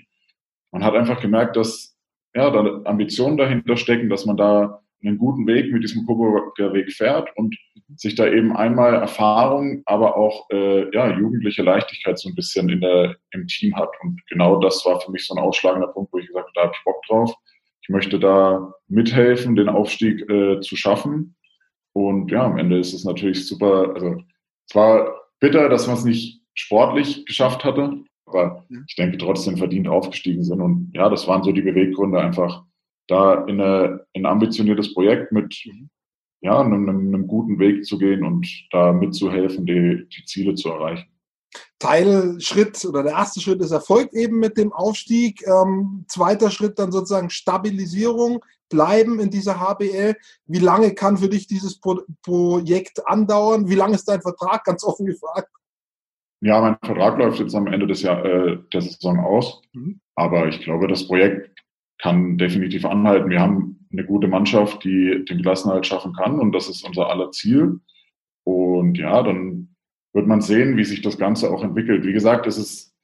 man 0.72 0.84
hat 0.84 0.94
einfach 0.94 1.20
gemerkt, 1.20 1.56
dass 1.56 1.96
ja, 2.34 2.50
da 2.50 2.82
Ambitionen 2.84 3.36
dahinter 3.36 3.76
stecken, 3.76 4.10
dass 4.10 4.26
man 4.26 4.36
da 4.36 4.82
einen 5.02 5.18
guten 5.18 5.46
Weg 5.46 5.72
mit 5.72 5.84
diesem 5.84 6.04
Coburger 6.04 6.72
Weg 6.72 6.92
fährt 6.92 7.30
und 7.36 7.56
sich 7.96 8.14
da 8.14 8.26
eben 8.26 8.54
einmal 8.54 8.94
Erfahrung, 8.94 9.82
aber 9.86 10.16
auch 10.16 10.48
äh, 10.50 10.94
ja, 10.94 11.16
jugendliche 11.16 11.62
Leichtigkeit 11.62 12.18
so 12.18 12.28
ein 12.28 12.34
bisschen 12.34 12.68
in 12.68 12.80
der, 12.80 13.16
im 13.32 13.46
Team 13.46 13.74
hat. 13.76 13.90
Und 14.02 14.20
genau 14.28 14.60
das 14.60 14.84
war 14.84 15.00
für 15.00 15.10
mich 15.10 15.26
so 15.26 15.34
ein 15.34 15.42
ausschlagender 15.42 15.88
Punkt, 15.88 16.12
wo 16.12 16.18
ich 16.18 16.26
gesagt 16.26 16.46
habe, 16.46 16.52
da 16.54 16.62
habe 16.62 16.72
ich 16.74 16.84
Bock 16.84 17.02
drauf. 17.06 17.34
Ich 17.82 17.88
möchte 17.88 18.18
da 18.18 18.74
mithelfen, 18.88 19.56
den 19.56 19.68
Aufstieg 19.68 20.28
äh, 20.28 20.60
zu 20.60 20.76
schaffen. 20.76 21.36
Und 21.94 22.30
ja, 22.30 22.44
am 22.44 22.58
Ende 22.58 22.78
ist 22.78 22.92
es 22.92 23.04
natürlich 23.04 23.46
super. 23.46 23.94
Also 23.94 24.16
es 24.68 24.74
war 24.74 25.18
bitter, 25.40 25.68
dass 25.70 25.86
man 25.86 25.96
es 25.96 26.04
nicht 26.04 26.42
sportlich 26.54 27.24
geschafft 27.24 27.64
hatte, 27.64 28.04
aber 28.26 28.66
ich 28.86 28.96
denke 28.96 29.16
trotzdem 29.16 29.56
verdient 29.56 29.88
aufgestiegen 29.88 30.44
sind. 30.44 30.60
Und 30.60 30.90
ja, 30.94 31.08
das 31.08 31.26
waren 31.26 31.42
so 31.42 31.52
die 31.52 31.62
Beweggründe, 31.62 32.20
einfach 32.20 32.64
da 33.06 33.46
in, 33.46 33.60
eine, 33.60 34.04
in 34.12 34.26
ein 34.26 34.32
ambitioniertes 34.32 34.92
Projekt 34.92 35.32
mit 35.32 35.58
mhm. 35.64 35.88
Ja, 36.40 36.60
einem, 36.60 36.88
einem, 36.88 37.26
guten 37.26 37.58
Weg 37.58 37.84
zu 37.84 37.98
gehen 37.98 38.24
und 38.24 38.46
da 38.70 38.92
mitzuhelfen, 38.92 39.66
die, 39.66 40.08
die 40.08 40.24
Ziele 40.24 40.54
zu 40.54 40.70
erreichen. 40.70 41.08
Teilschritt 41.78 42.84
oder 42.84 43.02
der 43.02 43.12
erste 43.12 43.40
Schritt 43.40 43.60
ist 43.60 43.70
erfolgt 43.70 44.14
eben 44.14 44.38
mit 44.38 44.56
dem 44.56 44.72
Aufstieg. 44.72 45.44
Ähm, 45.46 46.04
zweiter 46.08 46.50
Schritt 46.50 46.78
dann 46.78 46.92
sozusagen 46.92 47.30
Stabilisierung, 47.30 48.44
bleiben 48.68 49.18
in 49.18 49.30
dieser 49.30 49.60
HBL. 49.60 50.16
Wie 50.46 50.58
lange 50.58 50.94
kann 50.94 51.16
für 51.16 51.28
dich 51.28 51.46
dieses 51.46 51.80
Pro 51.80 52.02
Projekt 52.22 53.06
andauern? 53.06 53.68
Wie 53.68 53.74
lange 53.74 53.94
ist 53.94 54.08
dein 54.08 54.20
Vertrag? 54.20 54.64
Ganz 54.64 54.84
offen 54.84 55.06
gefragt. 55.06 55.48
Ja, 56.40 56.60
mein 56.60 56.76
Vertrag 56.84 57.18
läuft 57.18 57.40
jetzt 57.40 57.54
am 57.54 57.66
Ende 57.66 57.86
des 57.86 58.02
Jahr, 58.02 58.24
äh, 58.24 58.58
der 58.72 58.80
Saison 58.80 59.18
aus. 59.20 59.60
Mhm. 59.72 60.00
Aber 60.14 60.46
ich 60.48 60.60
glaube, 60.60 60.86
das 60.86 61.06
Projekt 61.06 61.64
kann 62.00 62.38
definitiv 62.38 62.84
anhalten. 62.84 63.30
Wir 63.30 63.40
haben 63.40 63.67
eine 63.92 64.04
gute 64.04 64.28
Mannschaft, 64.28 64.84
die 64.84 65.24
den 65.24 65.42
Klassenhalt 65.42 65.86
schaffen 65.86 66.12
kann 66.12 66.40
und 66.40 66.52
das 66.52 66.68
ist 66.68 66.86
unser 66.86 67.08
aller 67.08 67.30
Ziel. 67.30 67.80
Und 68.44 68.96
ja, 68.96 69.22
dann 69.22 69.74
wird 70.12 70.26
man 70.26 70.40
sehen, 70.40 70.76
wie 70.76 70.84
sich 70.84 71.02
das 71.02 71.18
Ganze 71.18 71.50
auch 71.50 71.62
entwickelt. 71.62 72.04
Wie 72.04 72.12
gesagt, 72.12 72.46
es 72.46 72.58
ist 72.58 72.94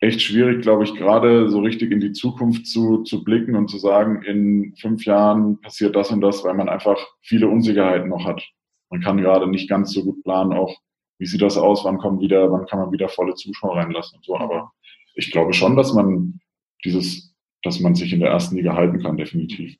echt 0.00 0.20
schwierig, 0.20 0.62
glaube 0.62 0.84
ich, 0.84 0.94
gerade 0.94 1.48
so 1.48 1.60
richtig 1.60 1.90
in 1.90 2.00
die 2.00 2.12
Zukunft 2.12 2.66
zu, 2.66 3.02
zu 3.02 3.24
blicken 3.24 3.56
und 3.56 3.68
zu 3.68 3.78
sagen, 3.78 4.22
in 4.22 4.74
fünf 4.76 5.04
Jahren 5.06 5.60
passiert 5.60 5.96
das 5.96 6.10
und 6.10 6.20
das, 6.20 6.44
weil 6.44 6.54
man 6.54 6.68
einfach 6.68 6.98
viele 7.22 7.48
Unsicherheiten 7.48 8.08
noch 8.08 8.26
hat. 8.26 8.42
Man 8.90 9.00
kann 9.00 9.16
gerade 9.16 9.48
nicht 9.48 9.68
ganz 9.68 9.92
so 9.92 10.04
gut 10.04 10.22
planen, 10.22 10.52
auch 10.52 10.76
wie 11.18 11.26
sieht 11.26 11.40
das 11.40 11.56
aus, 11.56 11.84
wann 11.84 11.98
kommen 11.98 12.20
wieder, 12.20 12.52
wann 12.52 12.66
kann 12.66 12.78
man 12.78 12.92
wieder 12.92 13.08
volle 13.08 13.34
Zuschauer 13.34 13.76
reinlassen 13.76 14.18
und 14.18 14.24
so. 14.24 14.36
Aber 14.36 14.72
ich 15.14 15.30
glaube 15.32 15.54
schon, 15.54 15.76
dass 15.76 15.94
man 15.94 16.40
dieses 16.84 17.34
dass 17.66 17.80
man 17.80 17.94
sich 17.94 18.12
in 18.12 18.20
der 18.20 18.30
ersten 18.30 18.56
Liga 18.56 18.74
halten 18.74 19.02
kann, 19.02 19.16
definitiv. 19.16 19.76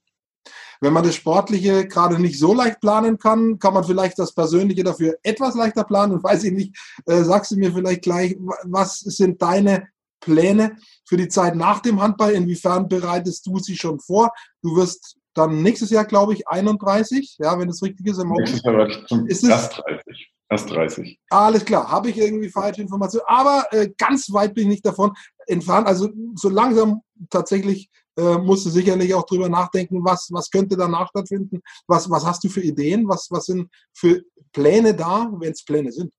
Wenn 0.81 0.93
man 0.93 1.05
das 1.05 1.15
Sportliche 1.15 1.87
gerade 1.87 2.21
nicht 2.21 2.39
so 2.39 2.55
leicht 2.55 2.81
planen 2.81 3.19
kann, 3.19 3.59
kann 3.59 3.75
man 3.75 3.85
vielleicht 3.85 4.19
das 4.19 4.35
Persönliche 4.35 4.85
dafür 4.85 5.17
etwas 5.23 5.55
leichter 5.55 5.85
planen. 5.85 6.12
Und 6.12 6.25
weiß 6.25 6.45
ich 6.45 6.53
nicht, 6.53 6.77
äh, 7.07 7.23
sagst 7.23 7.51
du 7.51 7.57
mir 7.57 7.73
vielleicht 7.73 8.03
gleich, 8.03 8.37
was 8.65 9.01
sind 9.01 9.41
deine 9.43 9.89
Pläne 10.21 10.77
für 11.05 11.17
die 11.17 11.29
Zeit 11.29 11.55
nach 11.55 11.81
dem 11.81 12.01
Handball? 12.01 12.33
Inwiefern 12.33 12.89
bereitest 12.89 13.47
du 13.47 13.59
sie 13.59 13.77
schon 13.77 14.01
vor? 14.01 14.31
Du 14.62 14.77
wirst 14.77 15.17
dann 15.35 15.62
nächstes 15.62 15.91
Jahr, 15.91 16.05
glaube 16.05 16.33
ich, 16.33 16.49
31, 16.49 17.37
ja, 17.39 17.59
wenn 17.59 17.69
es 17.69 17.83
richtig 17.83 18.07
ist. 18.07 18.19
Im 18.19 18.31
nächstes 18.31 18.62
Jahr 18.62 18.89
ist 19.27 19.45
erst 19.45 19.79
30. 19.79 20.33
Erst 20.49 20.71
30. 20.71 21.19
Alles 21.29 21.65
klar, 21.65 21.91
habe 21.91 22.09
ich 22.09 22.19
irgendwie 22.19 22.49
falsche 22.49 22.81
Informationen. 22.81 23.25
Aber 23.27 23.67
äh, 23.73 23.91
ganz 23.99 24.33
weit 24.33 24.55
bin 24.55 24.65
ich 24.65 24.69
nicht 24.69 24.87
davon 24.87 25.12
entfernt. 25.47 25.87
Also 25.87 26.09
so 26.37 26.49
langsam 26.49 27.03
tatsächlich 27.31 27.91
äh, 28.16 28.38
musst 28.38 28.66
du 28.66 28.70
sicherlich 28.70 29.14
auch 29.14 29.26
drüber 29.26 29.48
nachdenken, 29.48 30.05
was, 30.05 30.29
was 30.33 30.50
könnte 30.50 30.76
danach 30.76 31.09
stattfinden. 31.09 31.61
Was, 31.87 32.11
was 32.11 32.24
hast 32.24 32.42
du 32.44 32.48
für 32.48 32.62
Ideen? 32.62 33.09
Was, 33.09 33.29
was 33.31 33.46
sind 33.46 33.68
für 33.92 34.22
Pläne 34.52 34.94
da, 34.94 35.31
wenn 35.38 35.52
es 35.52 35.64
Pläne 35.64 35.92
sind? 35.92 36.12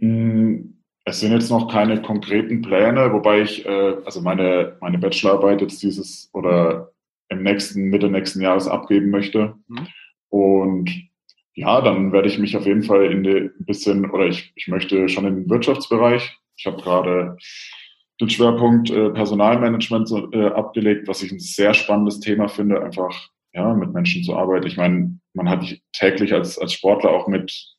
Hm, 0.00 0.82
es 1.04 1.20
sind 1.20 1.32
jetzt 1.32 1.50
noch 1.50 1.70
keine 1.70 2.00
konkreten 2.02 2.62
Pläne, 2.62 3.12
wobei 3.12 3.42
ich, 3.42 3.64
äh, 3.66 3.96
also 4.04 4.20
meine, 4.20 4.76
meine 4.80 4.98
Bachelorarbeit 4.98 5.60
jetzt 5.60 5.82
dieses 5.82 6.30
oder 6.32 6.92
im 7.28 7.42
nächsten, 7.42 7.84
Mitte 7.84 8.08
nächsten 8.08 8.40
Jahres 8.40 8.68
abgeben 8.68 9.10
möchte. 9.10 9.54
Mhm. 9.68 9.86
Und 10.28 10.90
ja, 11.54 11.80
dann 11.80 12.12
werde 12.12 12.28
ich 12.28 12.38
mich 12.38 12.56
auf 12.56 12.66
jeden 12.66 12.82
Fall 12.82 13.10
in 13.12 13.26
ein 13.26 13.52
bisschen, 13.58 14.10
oder 14.10 14.26
ich, 14.26 14.52
ich 14.56 14.68
möchte 14.68 15.08
schon 15.08 15.26
in 15.26 15.36
den 15.36 15.50
Wirtschaftsbereich. 15.50 16.36
Ich 16.56 16.66
habe 16.66 16.80
gerade 16.80 17.36
den 18.20 18.30
Schwerpunkt 18.30 18.90
äh, 18.90 19.10
Personalmanagement 19.10 20.08
so, 20.08 20.30
äh, 20.32 20.46
abgelegt, 20.46 21.08
was 21.08 21.22
ich 21.22 21.32
ein 21.32 21.40
sehr 21.40 21.74
spannendes 21.74 22.20
Thema 22.20 22.48
finde, 22.48 22.82
einfach 22.82 23.28
ja, 23.52 23.74
mit 23.74 23.92
Menschen 23.92 24.22
zu 24.22 24.36
arbeiten. 24.36 24.66
Ich 24.66 24.76
meine, 24.76 25.18
man 25.32 25.48
hat 25.48 25.64
täglich 25.92 26.32
als, 26.32 26.58
als 26.58 26.72
Sportler 26.72 27.10
auch 27.10 27.26
mit 27.26 27.74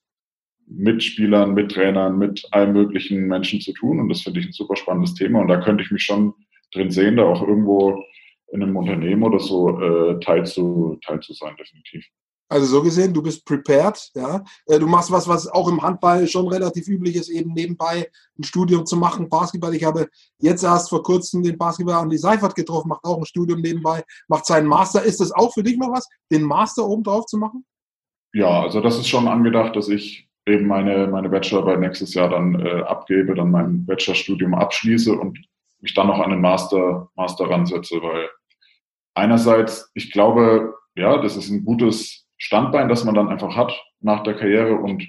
Mitspielern, 0.67 1.53
mit 1.53 1.71
Trainern, 1.71 2.17
mit 2.17 2.45
allen 2.51 2.73
möglichen 2.73 3.27
Menschen 3.27 3.61
zu 3.61 3.71
tun 3.73 3.99
und 3.99 4.09
das 4.09 4.21
finde 4.21 4.39
ich 4.39 4.47
ein 4.47 4.51
super 4.51 4.75
spannendes 4.75 5.13
Thema 5.13 5.39
und 5.41 5.47
da 5.47 5.61
könnte 5.61 5.83
ich 5.83 5.91
mich 5.91 6.03
schon 6.03 6.33
drin 6.73 6.89
sehen, 6.89 7.17
da 7.17 7.23
auch 7.23 7.41
irgendwo 7.47 8.03
in 8.51 8.63
einem 8.63 8.75
Unternehmen 8.75 9.23
oder 9.23 9.39
so 9.39 9.79
äh, 9.79 10.19
teil, 10.19 10.45
zu, 10.45 10.97
teil 11.05 11.19
zu 11.19 11.33
sein, 11.33 11.55
definitiv. 11.57 12.05
Also 12.47 12.67
so 12.67 12.83
gesehen, 12.83 13.13
du 13.13 13.23
bist 13.23 13.43
prepared, 13.43 14.11
ja. 14.13 14.43
Äh, 14.67 14.79
du 14.79 14.87
machst 14.87 15.11
was, 15.11 15.27
was 15.27 15.47
auch 15.47 15.67
im 15.67 15.81
Handball 15.81 16.27
schon 16.27 16.47
relativ 16.47 16.87
üblich 16.87 17.15
ist, 17.15 17.29
eben 17.29 17.53
nebenbei 17.53 18.09
ein 18.37 18.43
Studium 18.43 18.85
zu 18.85 18.97
machen, 18.97 19.29
Basketball. 19.29 19.73
Ich 19.73 19.83
habe 19.83 20.07
jetzt 20.39 20.63
erst 20.63 20.89
vor 20.89 21.01
kurzem 21.01 21.41
den 21.41 21.57
Basketball 21.57 21.95
an 21.95 22.09
die 22.09 22.17
Seifert 22.17 22.55
getroffen, 22.55 22.89
macht 22.89 23.03
auch 23.03 23.17
ein 23.17 23.25
Studium 23.25 23.61
nebenbei, 23.61 24.03
macht 24.27 24.45
seinen 24.45 24.67
Master. 24.67 25.01
Ist 25.01 25.21
das 25.21 25.31
auch 25.31 25.53
für 25.53 25.63
dich 25.63 25.77
noch 25.77 25.91
was, 25.91 26.07
den 26.31 26.43
Master 26.43 26.85
oben 26.85 27.03
drauf 27.03 27.25
zu 27.25 27.37
machen? 27.37 27.65
Ja, 28.33 28.61
also 28.61 28.79
das 28.79 28.99
ist 28.99 29.07
schon 29.07 29.27
angedacht, 29.27 29.75
dass 29.75 29.87
ich 29.87 30.29
eben 30.45 30.67
meine, 30.67 31.07
meine 31.07 31.29
Bachelorarbeit 31.29 31.79
nächstes 31.79 32.13
Jahr 32.13 32.29
dann 32.29 32.59
äh, 32.63 32.81
abgebe, 32.81 33.33
dann 33.33 33.49
mein 33.49 33.85
Bachelorstudium 33.85 34.53
abschließe 34.53 35.13
und 35.13 35.39
mich 35.81 35.93
dann 35.93 36.07
noch 36.07 36.19
an 36.19 36.29
den 36.29 36.41
Master, 36.41 37.09
Master 37.15 37.49
ransetze, 37.49 38.01
weil 38.01 38.29
einerseits, 39.15 39.89
ich 39.93 40.11
glaube, 40.11 40.75
ja, 40.95 41.17
das 41.21 41.35
ist 41.35 41.49
ein 41.49 41.65
gutes 41.65 42.24
Standbein, 42.45 42.89
das 42.89 43.03
man 43.03 43.15
dann 43.15 43.27
einfach 43.27 43.55
hat 43.55 43.73
nach 44.01 44.21
der 44.21 44.35
Karriere 44.35 44.75
und 44.75 45.03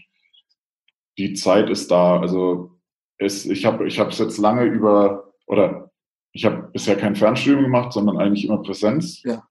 die 1.18 1.34
Zeit 1.34 1.68
ist 1.68 1.90
da. 1.90 2.18
Also 2.18 2.78
es, 3.18 3.44
ich 3.44 3.66
habe 3.66 3.86
ich 3.86 3.98
es 3.98 4.18
jetzt 4.18 4.38
lange 4.38 4.64
über, 4.64 5.32
oder 5.46 5.90
ich 6.32 6.46
habe 6.46 6.70
bisher 6.72 6.96
kein 6.96 7.14
Fernstudium 7.14 7.64
gemacht, 7.64 7.92
sondern 7.92 8.16
eigentlich 8.16 8.46
immer 8.46 8.62
Präsenz. 8.62 9.22
Ja. 9.22 9.42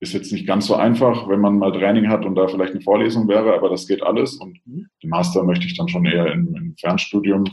Ist 0.00 0.14
jetzt 0.14 0.32
nicht 0.32 0.48
ganz 0.48 0.66
so 0.66 0.74
einfach, 0.74 1.28
wenn 1.28 1.40
man 1.40 1.58
mal 1.58 1.70
Training 1.70 2.08
hat 2.08 2.24
und 2.24 2.34
da 2.34 2.48
vielleicht 2.48 2.72
eine 2.72 2.80
Vorlesung 2.80 3.28
wäre, 3.28 3.54
aber 3.54 3.68
das 3.68 3.86
geht 3.86 4.02
alles. 4.02 4.34
Und 4.34 4.58
mhm. 4.66 4.88
den 5.00 5.10
Master 5.10 5.44
möchte 5.44 5.66
ich 5.66 5.76
dann 5.76 5.88
schon 5.88 6.04
eher 6.04 6.26
in, 6.26 6.52
in 6.56 6.76
Fernstudium 6.76 7.44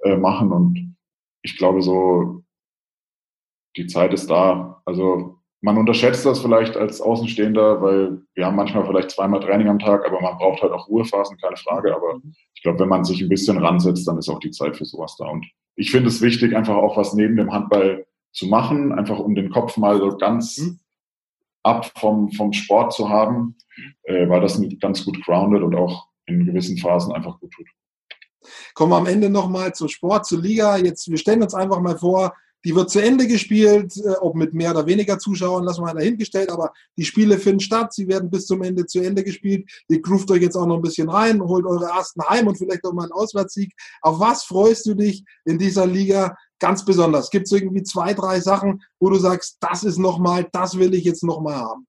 äh, 0.00 0.18
machen. 0.18 0.52
Und 0.52 0.96
ich 1.40 1.56
glaube 1.56 1.80
so, 1.80 2.44
die 3.78 3.86
Zeit 3.86 4.12
ist 4.12 4.28
da. 4.28 4.82
Also 4.84 5.37
man 5.60 5.76
unterschätzt 5.76 6.24
das 6.24 6.40
vielleicht 6.40 6.76
als 6.76 7.00
Außenstehender, 7.00 7.82
weil 7.82 8.22
wir 8.34 8.46
haben 8.46 8.56
manchmal 8.56 8.86
vielleicht 8.86 9.10
zweimal 9.10 9.40
Training 9.40 9.68
am 9.68 9.78
Tag, 9.78 10.06
aber 10.06 10.20
man 10.20 10.36
braucht 10.36 10.62
halt 10.62 10.72
auch 10.72 10.88
Ruhephasen, 10.88 11.36
keine 11.38 11.56
Frage. 11.56 11.94
Aber 11.94 12.20
ich 12.54 12.62
glaube, 12.62 12.78
wenn 12.80 12.88
man 12.88 13.04
sich 13.04 13.20
ein 13.20 13.28
bisschen 13.28 13.58
ransetzt, 13.58 14.06
dann 14.06 14.18
ist 14.18 14.28
auch 14.28 14.38
die 14.38 14.52
Zeit 14.52 14.76
für 14.76 14.84
sowas 14.84 15.16
da. 15.18 15.26
Und 15.26 15.46
ich 15.74 15.90
finde 15.90 16.08
es 16.08 16.20
wichtig, 16.20 16.56
einfach 16.56 16.76
auch 16.76 16.96
was 16.96 17.14
neben 17.14 17.36
dem 17.36 17.52
Handball 17.52 18.06
zu 18.32 18.46
machen, 18.46 18.92
einfach 18.92 19.18
um 19.18 19.34
den 19.34 19.50
Kopf 19.50 19.76
mal 19.76 19.98
so 19.98 20.16
ganz 20.16 20.58
mhm. 20.58 20.78
ab 21.64 21.90
vom, 21.98 22.30
vom 22.30 22.52
Sport 22.52 22.92
zu 22.92 23.08
haben, 23.08 23.56
äh, 24.04 24.28
weil 24.28 24.40
das 24.40 24.60
ganz 24.80 25.04
gut 25.04 25.24
grounded 25.24 25.62
und 25.62 25.74
auch 25.74 26.06
in 26.26 26.44
gewissen 26.44 26.78
Phasen 26.78 27.12
einfach 27.12 27.40
gut 27.40 27.52
tut. 27.52 27.66
Kommen 28.74 28.92
wir 28.92 28.96
am 28.96 29.06
Ende 29.06 29.28
nochmal 29.28 29.74
zum 29.74 29.88
Sport, 29.88 30.26
zur 30.26 30.40
Liga. 30.40 30.76
Jetzt, 30.76 31.10
wir 31.10 31.18
stellen 31.18 31.42
uns 31.42 31.54
einfach 31.54 31.80
mal 31.80 31.98
vor, 31.98 32.32
die 32.64 32.74
wird 32.74 32.90
zu 32.90 33.00
Ende 33.00 33.26
gespielt, 33.26 33.96
äh, 33.96 34.14
ob 34.20 34.34
mit 34.34 34.54
mehr 34.54 34.70
oder 34.72 34.86
weniger 34.86 35.18
Zuschauern, 35.18 35.64
lassen 35.64 35.80
wir 35.80 35.86
mal 35.86 35.94
dahingestellt, 35.94 36.50
aber 36.50 36.72
die 36.96 37.04
Spiele 37.04 37.38
finden 37.38 37.60
statt, 37.60 37.92
sie 37.92 38.08
werden 38.08 38.30
bis 38.30 38.46
zum 38.46 38.62
Ende 38.62 38.86
zu 38.86 39.00
Ende 39.00 39.22
gespielt. 39.22 39.70
Ihr 39.88 40.00
groovt 40.00 40.30
euch 40.30 40.42
jetzt 40.42 40.56
auch 40.56 40.66
noch 40.66 40.76
ein 40.76 40.82
bisschen 40.82 41.08
rein, 41.08 41.40
holt 41.40 41.66
eure 41.66 41.86
ersten 41.86 42.22
Heim 42.28 42.46
und 42.46 42.58
vielleicht 42.58 42.84
auch 42.84 42.92
mal 42.92 43.04
einen 43.04 43.12
Auswärtssieg. 43.12 43.72
Auf 44.02 44.20
was 44.20 44.44
freust 44.44 44.86
du 44.86 44.94
dich 44.94 45.24
in 45.44 45.58
dieser 45.58 45.86
Liga 45.86 46.36
ganz 46.58 46.84
besonders? 46.84 47.30
Gibt 47.30 47.46
es 47.46 47.52
irgendwie 47.52 47.82
zwei, 47.82 48.14
drei 48.14 48.40
Sachen, 48.40 48.82
wo 48.98 49.10
du 49.10 49.16
sagst, 49.16 49.58
das 49.60 49.84
ist 49.84 49.98
nochmal, 49.98 50.48
das 50.52 50.78
will 50.78 50.94
ich 50.94 51.04
jetzt 51.04 51.24
nochmal 51.24 51.56
haben? 51.56 51.86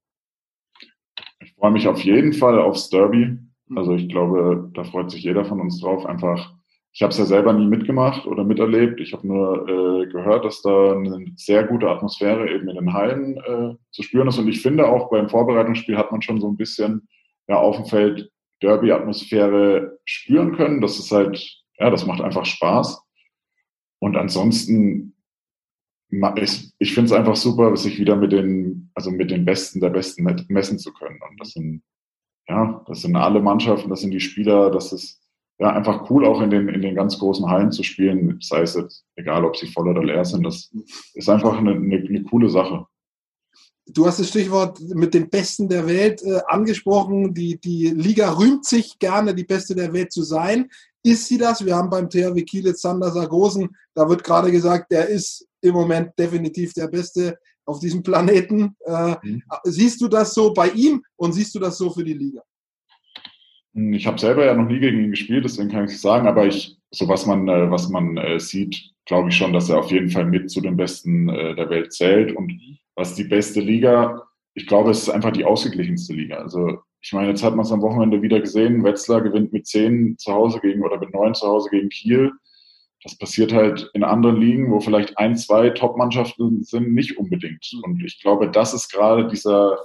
Ich 1.41 1.53
freue 1.55 1.71
mich 1.71 1.87
auf 1.87 1.99
jeden 2.01 2.33
Fall 2.33 2.59
aufs 2.59 2.89
Derby. 2.89 3.37
Also 3.75 3.93
ich 3.93 4.09
glaube, 4.09 4.69
da 4.73 4.83
freut 4.83 5.11
sich 5.11 5.23
jeder 5.23 5.45
von 5.45 5.61
uns 5.61 5.79
drauf, 5.79 6.05
einfach 6.05 6.53
ich 6.91 7.01
habe 7.01 7.11
es 7.11 7.17
ja 7.17 7.25
selber 7.25 7.53
nie 7.53 7.67
mitgemacht 7.67 8.25
oder 8.25 8.43
miterlebt. 8.43 8.99
Ich 8.99 9.13
habe 9.13 9.27
nur 9.27 9.69
äh, 9.69 10.07
gehört, 10.07 10.43
dass 10.43 10.61
da 10.61 10.93
eine 10.93 11.31
sehr 11.35 11.63
gute 11.65 11.89
Atmosphäre 11.89 12.49
eben 12.49 12.67
in 12.67 12.75
den 12.75 12.93
Hallen 12.93 13.37
äh, 13.37 13.75
zu 13.91 14.01
spüren 14.01 14.27
ist. 14.27 14.39
Und 14.39 14.47
ich 14.47 14.61
finde 14.61 14.87
auch 14.87 15.09
beim 15.09 15.29
Vorbereitungsspiel 15.29 15.97
hat 15.97 16.11
man 16.11 16.21
schon 16.21 16.41
so 16.41 16.49
ein 16.49 16.57
bisschen 16.57 17.07
ja, 17.47 17.57
auf 17.57 17.75
dem 17.75 17.85
Feld 17.85 18.31
Derby-Atmosphäre 18.61 19.99
spüren 20.03 20.55
können. 20.55 20.81
Das 20.81 20.97
ist 20.97 21.11
halt, 21.11 21.39
ja, 21.77 21.89
das 21.89 22.05
macht 22.05 22.21
einfach 22.21 22.45
Spaß. 22.45 23.01
Und 23.99 24.17
ansonsten, 24.17 25.15
ich, 26.37 26.73
ich 26.79 26.93
finde 26.93 27.05
es 27.05 27.11
einfach 27.11 27.35
super, 27.35 27.75
sich 27.77 27.99
wieder 27.99 28.15
mit 28.15 28.31
den, 28.31 28.91
also 28.95 29.11
mit 29.11 29.29
den 29.29 29.45
Besten 29.45 29.79
der 29.79 29.89
Besten 29.89 30.23
messen 30.47 30.79
zu 30.79 30.91
können. 30.91 31.19
Und 31.29 31.39
das 31.39 31.51
sind, 31.51 31.83
ja, 32.47 32.83
das 32.87 33.01
sind 33.01 33.15
alle 33.15 33.41
Mannschaften, 33.41 33.89
das 33.89 34.01
sind 34.01 34.11
die 34.11 34.19
Spieler, 34.19 34.71
das 34.71 34.91
ist 34.91 35.18
ja 35.59 35.73
einfach 35.73 36.09
cool, 36.09 36.25
auch 36.25 36.41
in 36.41 36.49
den, 36.49 36.69
in 36.69 36.81
den 36.81 36.95
ganz 36.95 37.19
großen 37.19 37.45
Hallen 37.49 37.71
zu 37.71 37.83
spielen, 37.83 38.39
sei 38.41 38.61
es 38.61 38.75
jetzt, 38.75 39.03
egal 39.15 39.43
ob 39.43 39.57
sie 39.57 39.67
voll 39.67 39.89
oder 39.89 40.03
leer 40.03 40.23
sind. 40.23 40.43
Das 40.43 40.71
ist 41.13 41.29
einfach 41.29 41.57
eine, 41.57 41.71
eine, 41.71 41.97
eine 41.97 42.23
coole 42.23 42.49
Sache. 42.49 42.85
Du 43.85 44.05
hast 44.05 44.19
das 44.19 44.29
Stichwort 44.29 44.79
mit 44.81 45.13
den 45.13 45.29
Besten 45.29 45.67
der 45.67 45.85
Welt 45.87 46.21
äh, 46.21 46.39
angesprochen. 46.47 47.33
Die, 47.33 47.59
die 47.59 47.89
Liga 47.89 48.31
rühmt 48.31 48.65
sich 48.65 48.99
gerne, 48.99 49.33
die 49.35 49.43
Beste 49.43 49.75
der 49.75 49.91
Welt 49.91 50.11
zu 50.11 50.23
sein. 50.23 50.69
Ist 51.03 51.27
sie 51.27 51.37
das? 51.37 51.65
Wir 51.65 51.75
haben 51.75 51.89
beim 51.89 52.09
THW 52.09 52.41
Kiel 52.43 52.65
jetzt 52.65 52.81
Sander 52.81 53.11
Sargosen. 53.11 53.69
Da 53.95 54.07
wird 54.07 54.23
gerade 54.23 54.51
gesagt, 54.51 54.91
der 54.91 55.09
ist 55.09 55.47
im 55.61 55.73
Moment 55.73 56.17
definitiv 56.17 56.73
der 56.73 56.87
Beste 56.87 57.37
auf 57.65 57.79
diesem 57.79 58.03
Planeten. 58.03 58.75
Äh, 58.85 59.15
mhm. 59.23 59.43
Siehst 59.63 59.99
du 60.01 60.07
das 60.07 60.33
so 60.33 60.53
bei 60.53 60.69
ihm 60.69 61.03
und 61.15 61.33
siehst 61.33 61.53
du 61.55 61.59
das 61.59 61.77
so 61.77 61.89
für 61.89 62.03
die 62.03 62.13
Liga? 62.13 62.43
Ich 63.93 64.07
habe 64.07 64.19
selber 64.19 64.45
ja 64.45 64.53
noch 64.53 64.67
nie 64.67 64.79
gegen 64.79 65.03
ihn 65.03 65.11
gespielt, 65.11 65.45
deswegen 65.45 65.69
kann 65.69 65.85
ich 65.85 65.91
es 65.91 66.01
sagen, 66.01 66.27
aber 66.27 66.47
ich, 66.47 66.77
so 66.91 67.07
was 67.07 67.25
man, 67.25 67.47
äh, 67.47 67.69
was 67.69 67.89
man 67.89 68.17
äh, 68.17 68.39
sieht, 68.39 68.91
glaube 69.05 69.29
ich 69.29 69.35
schon, 69.35 69.53
dass 69.53 69.69
er 69.69 69.79
auf 69.79 69.91
jeden 69.91 70.09
Fall 70.09 70.25
mit 70.25 70.49
zu 70.49 70.61
den 70.61 70.77
Besten 70.77 71.29
äh, 71.29 71.55
der 71.55 71.69
Welt 71.69 71.93
zählt. 71.93 72.35
Und 72.35 72.51
was 72.95 73.15
die 73.15 73.23
beste 73.23 73.59
Liga, 73.59 74.23
ich 74.53 74.67
glaube, 74.67 74.91
es 74.91 75.03
ist 75.03 75.09
einfach 75.09 75.31
die 75.31 75.45
ausgeglichenste 75.45 76.13
Liga. 76.13 76.37
Also 76.37 76.79
ich 77.01 77.13
meine, 77.13 77.29
jetzt 77.29 77.43
hat 77.43 77.55
man 77.55 77.65
es 77.65 77.71
am 77.71 77.81
Wochenende 77.81 78.21
wieder 78.21 78.39
gesehen, 78.39 78.83
Wetzlar 78.83 79.21
gewinnt 79.21 79.53
mit 79.53 79.65
zehn 79.65 80.17
zu 80.17 80.33
Hause 80.33 80.59
gegen 80.59 80.83
oder 80.83 80.99
mit 80.99 81.13
neun 81.13 81.33
zu 81.33 81.47
Hause 81.47 81.69
gegen 81.69 81.89
Kiel. 81.89 82.31
Das 83.03 83.17
passiert 83.17 83.53
halt 83.53 83.89
in 83.93 84.03
anderen 84.03 84.41
Ligen, 84.41 84.71
wo 84.71 84.81
vielleicht 84.81 85.17
ein, 85.17 85.37
zwei 85.37 85.69
Top-Mannschaften 85.69 86.63
sind, 86.63 86.93
nicht 86.93 87.17
unbedingt. 87.17 87.65
Und 87.83 88.03
ich 88.03 88.19
glaube, 88.19 88.51
das 88.51 88.73
ist 88.73 88.91
gerade 88.91 89.27
dieser, 89.27 89.77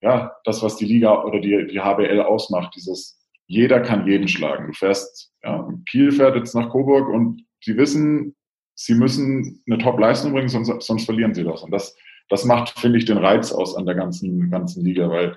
ja, 0.00 0.32
das, 0.44 0.62
was 0.62 0.76
die 0.76 0.84
Liga 0.84 1.22
oder 1.24 1.40
die, 1.40 1.66
die 1.66 1.80
HBL 1.80 2.20
ausmacht, 2.20 2.74
dieses 2.76 3.16
jeder 3.46 3.80
kann 3.80 4.06
jeden 4.06 4.28
schlagen. 4.28 4.66
Du 4.66 4.72
fährst, 4.72 5.32
ja, 5.42 5.68
Kiel 5.88 6.12
fährt 6.12 6.36
jetzt 6.36 6.54
nach 6.54 6.70
Coburg 6.70 7.08
und 7.08 7.44
sie 7.62 7.76
wissen, 7.76 8.34
sie 8.74 8.94
müssen 8.94 9.62
eine 9.66 9.78
Top-Leistung 9.78 10.32
bringen, 10.32 10.48
sonst, 10.48 10.82
sonst 10.82 11.04
verlieren 11.04 11.34
sie 11.34 11.44
das. 11.44 11.62
Und 11.62 11.70
das, 11.70 11.96
das 12.28 12.44
macht, 12.44 12.78
finde 12.78 12.98
ich, 12.98 13.04
den 13.04 13.18
Reiz 13.18 13.52
aus 13.52 13.76
an 13.76 13.86
der 13.86 13.94
ganzen, 13.94 14.50
ganzen 14.50 14.84
Liga, 14.84 15.08
weil 15.08 15.36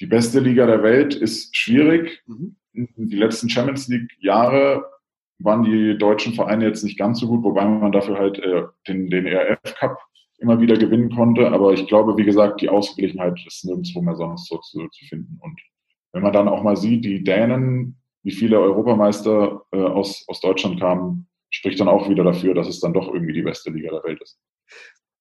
die 0.00 0.06
beste 0.06 0.40
Liga 0.40 0.66
der 0.66 0.82
Welt 0.82 1.14
ist 1.14 1.56
schwierig. 1.56 2.22
Mhm. 2.26 2.56
Die 2.72 3.16
letzten 3.16 3.48
Champions 3.48 3.88
League-Jahre 3.88 4.84
waren 5.38 5.64
die 5.64 5.98
deutschen 5.98 6.34
Vereine 6.34 6.66
jetzt 6.66 6.84
nicht 6.84 6.98
ganz 6.98 7.20
so 7.20 7.28
gut, 7.28 7.42
wobei 7.42 7.64
man 7.64 7.92
dafür 7.92 8.18
halt 8.18 8.38
äh, 8.38 8.62
den, 8.88 9.10
den 9.10 9.26
ERF 9.26 9.60
Cup 9.78 9.98
immer 10.38 10.60
wieder 10.60 10.76
gewinnen 10.76 11.14
konnte. 11.14 11.50
Aber 11.50 11.72
ich 11.72 11.86
glaube, 11.86 12.16
wie 12.16 12.24
gesagt, 12.24 12.60
die 12.60 12.68
Ausgeglichenheit 12.68 13.38
ist 13.46 13.64
nirgendwo 13.64 14.02
mehr 14.02 14.16
sonst 14.16 14.48
so 14.48 14.58
zu, 14.58 14.88
zu 14.88 15.04
finden. 15.06 15.38
Und 15.40 15.60
wenn 16.12 16.22
man 16.22 16.32
dann 16.32 16.48
auch 16.48 16.62
mal 16.62 16.76
sieht, 16.76 17.04
die 17.04 17.24
Dänen, 17.24 18.00
wie 18.22 18.32
viele 18.32 18.60
Europameister 18.60 19.62
äh, 19.72 19.82
aus, 19.82 20.24
aus 20.28 20.40
Deutschland 20.40 20.80
kamen, 20.80 21.28
spricht 21.50 21.78
dann 21.80 21.88
auch 21.88 22.08
wieder 22.08 22.24
dafür, 22.24 22.54
dass 22.54 22.68
es 22.68 22.80
dann 22.80 22.94
doch 22.94 23.12
irgendwie 23.12 23.32
die 23.32 23.42
beste 23.42 23.70
Liga 23.70 23.90
der 23.90 24.04
Welt 24.04 24.20
ist. 24.22 24.38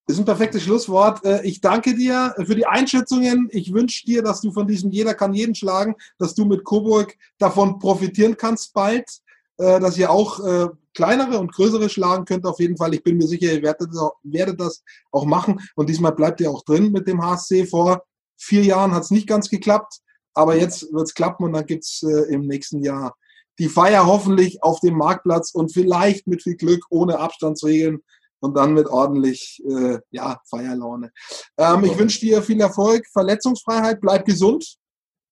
Das 0.06 0.18
ist 0.18 0.22
ein 0.22 0.26
perfektes 0.26 0.64
Schlusswort. 0.64 1.24
Äh, 1.24 1.46
ich 1.46 1.62
danke 1.62 1.96
dir 1.96 2.36
für 2.46 2.56
die 2.56 2.66
Einschätzungen. 2.66 3.48
Ich 3.52 3.74
wünsche 3.74 4.06
dir, 4.06 4.22
dass 4.22 4.42
du 4.42 4.52
von 4.52 4.68
diesem 4.68 4.92
Jeder 4.92 5.14
kann 5.14 5.34
jeden 5.34 5.56
schlagen, 5.56 5.96
dass 6.20 6.36
du 6.36 6.46
mit 6.46 6.66
Coburg 6.66 7.16
davon 7.38 7.80
profitieren 7.80 8.36
kannst 8.36 8.74
bald, 8.74 9.10
dass 9.58 9.98
ihr 9.98 10.10
auch 10.10 10.40
äh, 10.46 10.70
kleinere 10.94 11.40
und 11.40 11.54
größere 11.54 11.90
schlagen 11.90 12.26
könnt 12.26 12.46
auf 12.46 12.60
jeden 12.60 12.78
Fall. 12.78 12.94
Ich 12.94 13.04
bin 13.04 13.18
mir 13.18 13.28
sicher, 13.28 13.54
ihr 13.54 13.62
werdet 13.62 13.90
das, 13.90 13.98
auch, 13.98 14.16
werdet 14.24 14.60
das 14.60 14.84
auch 15.12 15.26
machen. 15.26 15.60
Und 15.76 15.90
diesmal 15.90 16.14
bleibt 16.14 16.42
ihr 16.42 16.50
auch 16.50 16.64
drin 16.64 16.92
mit 16.92 17.08
dem 17.08 17.22
HSC. 17.22 17.66
Vor 17.66 18.04
vier 18.38 18.64
Jahren 18.64 18.94
hat 18.94 19.04
es 19.04 19.12
nicht 19.12 19.28
ganz 19.28 19.50
geklappt, 19.50 20.00
aber 20.34 20.56
jetzt 20.56 20.92
wird 20.94 21.04
es 21.04 21.14
klappen 21.14 21.46
und 21.46 21.54
dann 21.54 21.66
gibt 21.66 21.84
es 21.84 22.04
äh, 22.04 22.34
im 22.34 22.48
nächsten 22.48 22.82
Jahr 22.84 23.16
die 23.60 23.70
Feier 23.70 24.08
hoffentlich 24.08 24.64
auf 24.64 24.80
dem 24.80 24.98
Marktplatz 24.98 25.52
und 25.54 25.72
vielleicht 25.72 26.28
mit 26.28 26.42
viel 26.42 26.56
Glück 26.56 26.86
ohne 26.90 27.20
Abstandsregeln 27.20 28.02
und 28.40 28.58
dann 28.58 28.74
mit 28.74 28.88
ordentlich 28.88 29.62
äh, 29.66 30.00
ja, 30.12 30.42
Feierlaune. 30.50 31.12
Ähm, 31.58 31.84
ich 31.86 31.98
wünsche 31.98 32.20
dir 32.20 32.42
viel 32.42 32.60
Erfolg, 32.60 33.06
Verletzungsfreiheit, 33.12 34.02
bleib 34.02 34.26
gesund. 34.26 34.78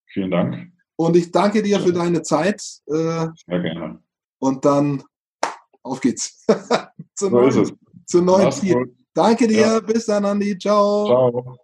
Vielen 0.08 0.32
Dank. 0.32 0.72
Und 0.96 1.16
ich 1.16 1.32
danke 1.32 1.64
dir 1.64 1.80
für 1.80 1.94
deine 1.94 2.22
Zeit. 2.22 2.62
Äh, 2.88 3.28
Sehr 3.48 3.60
gerne. 3.62 4.04
Und 4.42 4.66
dann 4.66 5.04
auf 5.84 6.02
geht's. 6.02 6.44
zu 7.16 7.26
so 7.26 7.30
neuen, 7.30 7.50
ist 7.50 7.56
es. 7.58 7.74
Zu 8.08 8.22
neuen 8.22 8.52
Danke 9.14 9.48
dir. 9.48 9.60
Ja. 9.60 9.80
Bis 9.80 10.06
dann, 10.06 10.26
Andi. 10.26 10.58
Ciao. 10.58 11.06
Ciao. 11.06 11.58